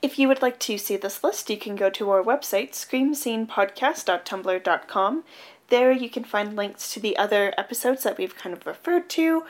If 0.02 0.20
you 0.20 0.28
would 0.28 0.42
like 0.44 0.60
to 0.60 0.78
see 0.78 0.98
this 0.98 1.24
list, 1.24 1.50
you 1.50 1.58
can 1.58 1.76
go 1.76 1.90
to 1.90 2.12
our 2.12 2.22
website, 2.24 2.74
screamscenepodcast.tumblr.com. 2.74 5.24
There 5.70 5.92
you 5.92 6.10
can 6.10 6.24
find 6.24 6.56
links 6.56 6.94
to 6.94 7.00
the 7.00 7.18
other 7.18 7.54
episodes 7.58 8.04
that 8.04 8.18
we've 8.20 8.38
kind 8.38 8.56
of 8.56 8.68
referred 8.68 9.10
to, 9.12 9.46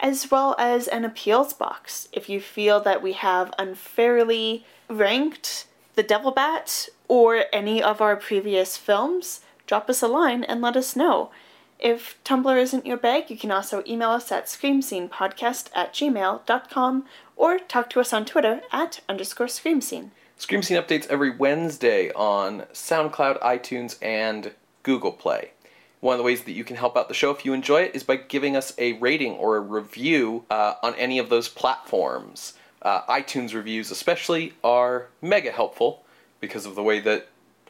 as 0.00 0.28
well 0.30 0.56
as 0.58 0.88
an 0.88 1.04
appeals 1.04 1.52
box. 1.52 2.08
If 2.12 2.28
you 2.28 2.40
feel 2.40 2.80
that 2.80 3.00
we 3.00 3.12
have 3.12 3.54
unfairly 3.58 4.66
ranked 4.90 5.66
The 5.94 6.02
Devil 6.02 6.32
Bat 6.32 6.88
or 7.08 7.44
any 7.52 7.82
of 7.82 8.00
our 8.00 8.16
previous 8.16 8.76
films, 8.76 9.40
drop 9.66 9.88
us 9.90 10.02
a 10.02 10.08
line 10.08 10.44
and 10.44 10.60
let 10.60 10.76
us 10.76 10.96
know. 10.96 11.30
If 11.78 12.22
Tumblr 12.24 12.56
isn't 12.56 12.86
your 12.86 12.96
bag, 12.96 13.28
you 13.28 13.36
can 13.36 13.50
also 13.50 13.82
email 13.86 14.10
us 14.10 14.30
at 14.30 14.46
screamscenepodcast 14.46 15.68
at 15.74 15.92
gmail.com 15.92 17.04
or 17.36 17.58
talk 17.58 17.90
to 17.90 18.00
us 18.00 18.12
on 18.12 18.24
Twitter 18.24 18.60
at 18.70 19.00
underscore 19.08 19.48
screamscene. 19.48 20.10
Scream 20.36 20.62
Scene 20.62 20.76
updates 20.76 21.06
every 21.08 21.30
Wednesday 21.30 22.10
on 22.12 22.62
SoundCloud, 22.72 23.40
iTunes, 23.42 23.96
and 24.02 24.52
Google 24.82 25.12
Play. 25.12 25.52
One 26.00 26.14
of 26.14 26.18
the 26.18 26.24
ways 26.24 26.42
that 26.42 26.52
you 26.52 26.64
can 26.64 26.74
help 26.74 26.96
out 26.96 27.06
the 27.06 27.14
show 27.14 27.30
if 27.30 27.44
you 27.44 27.52
enjoy 27.52 27.82
it 27.82 27.94
is 27.94 28.02
by 28.02 28.16
giving 28.16 28.56
us 28.56 28.72
a 28.76 28.94
rating 28.94 29.34
or 29.34 29.56
a 29.56 29.60
review 29.60 30.44
uh, 30.50 30.74
on 30.82 30.96
any 30.96 31.20
of 31.20 31.28
those 31.28 31.48
platforms. 31.48 32.54
Uh, 32.80 33.02
iTunes 33.06 33.54
reviews, 33.54 33.92
especially, 33.92 34.54
are 34.64 35.06
mega 35.20 35.52
helpful 35.52 36.01
because 36.42 36.66
of 36.66 36.74
the 36.74 36.82
way 36.82 36.98
that 37.00 37.28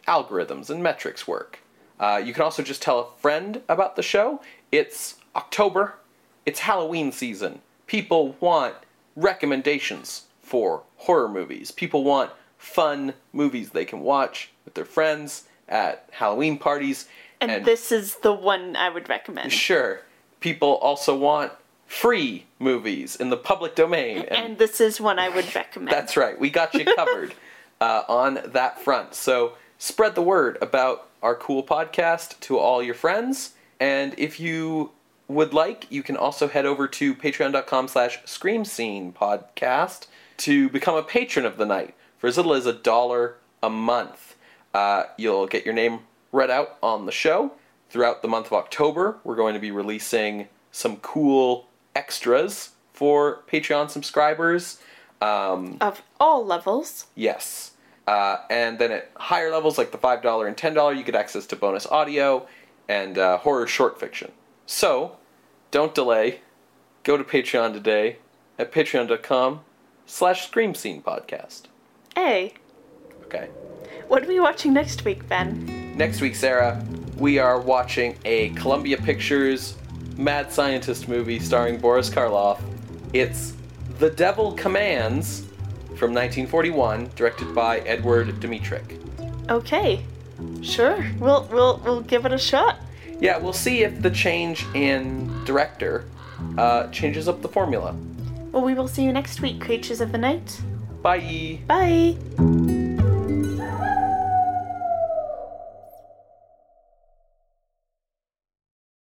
algorithms 0.09 0.71
and 0.71 0.83
metrics 0.83 1.29
work. 1.29 1.61
Uh, 2.01 2.21
you 2.25 2.33
can 2.33 2.43
also 2.43 2.65
just 2.65 2.83
tell 2.83 2.99
a 2.99 3.21
friend 3.21 3.61
about 3.69 3.95
the 3.95 4.03
show. 4.03 4.41
It's 4.73 5.17
October, 5.37 5.95
it's 6.45 6.61
Halloween 6.61 7.13
season. 7.13 7.61
People 7.87 8.35
want 8.41 8.75
recommendations 9.15 10.25
for 10.43 10.83
horror 10.97 11.29
movies. 11.29 11.71
People 11.71 12.03
want 12.03 12.31
fun 12.59 13.13
movies 13.33 13.71
they 13.71 13.85
can 13.85 14.01
watch 14.01 14.51
with 14.65 14.75
their 14.75 14.87
friends 14.87 15.45
at 15.69 16.09
Halloween 16.11 16.59
parties. 16.59 17.09
And, 17.41 17.65
this 17.65 17.93
is 17.93 18.17
the 18.17 18.33
one 18.33 18.75
I 18.75 18.89
would 18.89 19.09
recommend. 19.09 19.53
Sure. 19.53 20.01
People 20.41 20.77
also 20.77 21.15
want 21.15 21.53
free 21.87 22.47
movies 22.59 23.17
in 23.17 23.29
the 23.29 23.37
public 23.37 23.75
domain. 23.75 24.19
And, 24.19 24.31
And 24.33 24.59
this 24.59 24.81
is 24.81 25.01
one 25.01 25.19
I 25.19 25.29
would 25.29 25.55
recommend. 25.55 25.93
that's 25.93 26.17
right. 26.17 26.41
We 26.41 26.49
got 26.49 26.73
you 26.73 26.87
covered 26.97 27.35
uh, 27.83 28.05
on 28.09 28.39
that 28.47 28.81
front. 28.81 29.13
So 29.13 29.55
spread 29.77 30.15
the 30.15 30.23
word 30.23 30.57
about 30.63 31.09
our 31.21 31.35
cool 31.35 31.65
podcast 31.65 32.39
to 32.41 32.57
all 32.57 32.81
your 32.81 32.95
friends. 32.95 33.55
And 33.81 34.15
if 34.17 34.39
you 34.39 34.93
would 35.27 35.53
like, 35.53 35.91
you 35.91 36.05
can 36.05 36.17
also 36.17 36.47
head 36.47 36.65
over 36.65 36.87
to 36.87 37.13
patreon.com 37.13 37.89
slash 37.89 38.21
scream 38.25 38.65
scene 38.65 39.13
podcast 39.13 40.07
to 40.39 40.69
become 40.69 40.95
a 40.95 41.03
patron 41.03 41.45
of 41.45 41.57
the 41.57 41.67
night 41.67 41.95
for 42.19 42.29
as 42.29 42.37
little 42.37 42.55
as 42.55 42.67
a 42.67 42.73
dollar 42.73 43.37
a 43.65 43.69
month. 43.69 44.37
Uh, 44.73 45.05
you'll 45.19 45.49
get 45.49 45.65
your 45.65 45.75
name 45.75 46.01
read 46.31 46.51
out 46.51 46.79
on 46.85 47.07
the 47.07 47.13
show. 47.13 47.53
Throughout 47.91 48.23
the 48.23 48.29
month 48.29 48.47
of 48.47 48.53
October, 48.53 49.19
we're 49.25 49.37
going 49.37 49.55
to 49.55 49.61
be 49.61 49.73
releasing 49.73 50.47
some 50.71 50.97
cool 50.99 51.69
extras 51.97 52.71
for 52.93 53.43
Patreon 53.53 53.91
subscribers. 53.91 54.81
Um, 55.21 55.77
of 55.81 56.03
all 56.19 56.47
levels. 56.47 57.07
Yes. 57.15 57.72
Uh, 58.07 58.39
and 58.51 58.79
then 58.79 58.91
at 58.91 59.11
higher 59.17 59.51
levels, 59.53 59.79
like 59.79 59.93
the 59.93 59.99
$5 59.99 60.47
and 60.47 60.57
$10, 60.57 60.97
you 60.97 61.05
get 61.05 61.15
access 61.15 61.47
to 61.47 61.57
bonus 61.57 61.87
audio 61.87 62.47
and 62.89 63.17
uh, 63.17 63.39
horror 63.39 63.67
short 63.67 63.99
fiction. 64.01 64.33
So, 64.67 65.17
don't 65.71 65.95
delay. 65.95 66.41
Go 67.05 67.17
to 67.17 67.25
Patreon 67.25 67.73
today 67.73 68.17
at 68.59 68.73
patreon.com 68.73 69.61
slash 70.07 70.47
scream 70.47 70.75
scene 70.75 71.03
podcast. 71.03 71.63
Hey, 72.15 72.55
Okay. 73.25 73.49
what 74.09 74.23
are 74.25 74.29
we 74.29 74.39
watching 74.41 74.73
next 74.73 75.05
week, 75.05 75.27
Ben? 75.29 75.97
Next 75.97 76.21
week, 76.21 76.35
Sarah, 76.35 76.85
we 77.17 77.39
are 77.39 77.61
watching 77.61 78.19
a 78.25 78.51
Columbia 78.51 78.97
Pictures 78.99 79.77
mad 80.17 80.53
scientist 80.53 81.09
movie 81.09 81.39
starring 81.39 81.79
Boris 81.79 82.11
Karloff. 82.11 82.61
It's 83.13 83.55
The 83.99 84.11
Devil 84.11 84.53
Commands 84.53 85.45
from 85.97 86.13
1941, 86.13 87.11
directed 87.17 87.55
by 87.55 87.81
Edward 87.81 88.29
Dmytryk. 88.41 88.99
Okay, 89.51 90.05
sure. 90.63 91.05
We'll 91.19 91.49
we'll 91.53 91.81
we'll 91.85 92.01
give 92.03 92.27
it 92.27 92.33
a 92.33 92.39
shot. 92.39 92.79
Yeah, 93.21 93.39
we'll 93.39 93.53
see 93.53 93.83
if 93.83 94.03
the 94.03 94.11
change 94.11 94.67
in 94.75 95.45
director 95.45 96.05
uh, 96.59 96.89
changes 96.89 97.29
up 97.29 97.43
the 97.43 97.49
formula. 97.49 97.97
Well, 98.51 98.63
we 98.63 98.75
will 98.75 98.89
see 98.89 99.05
you 99.05 99.13
next 99.13 99.41
week, 99.41 99.61
creatures 99.61 100.01
of 100.01 100.13
the 100.13 100.19
night. 100.19 100.61
Bye. 101.03 101.59
Bye. 101.67 102.17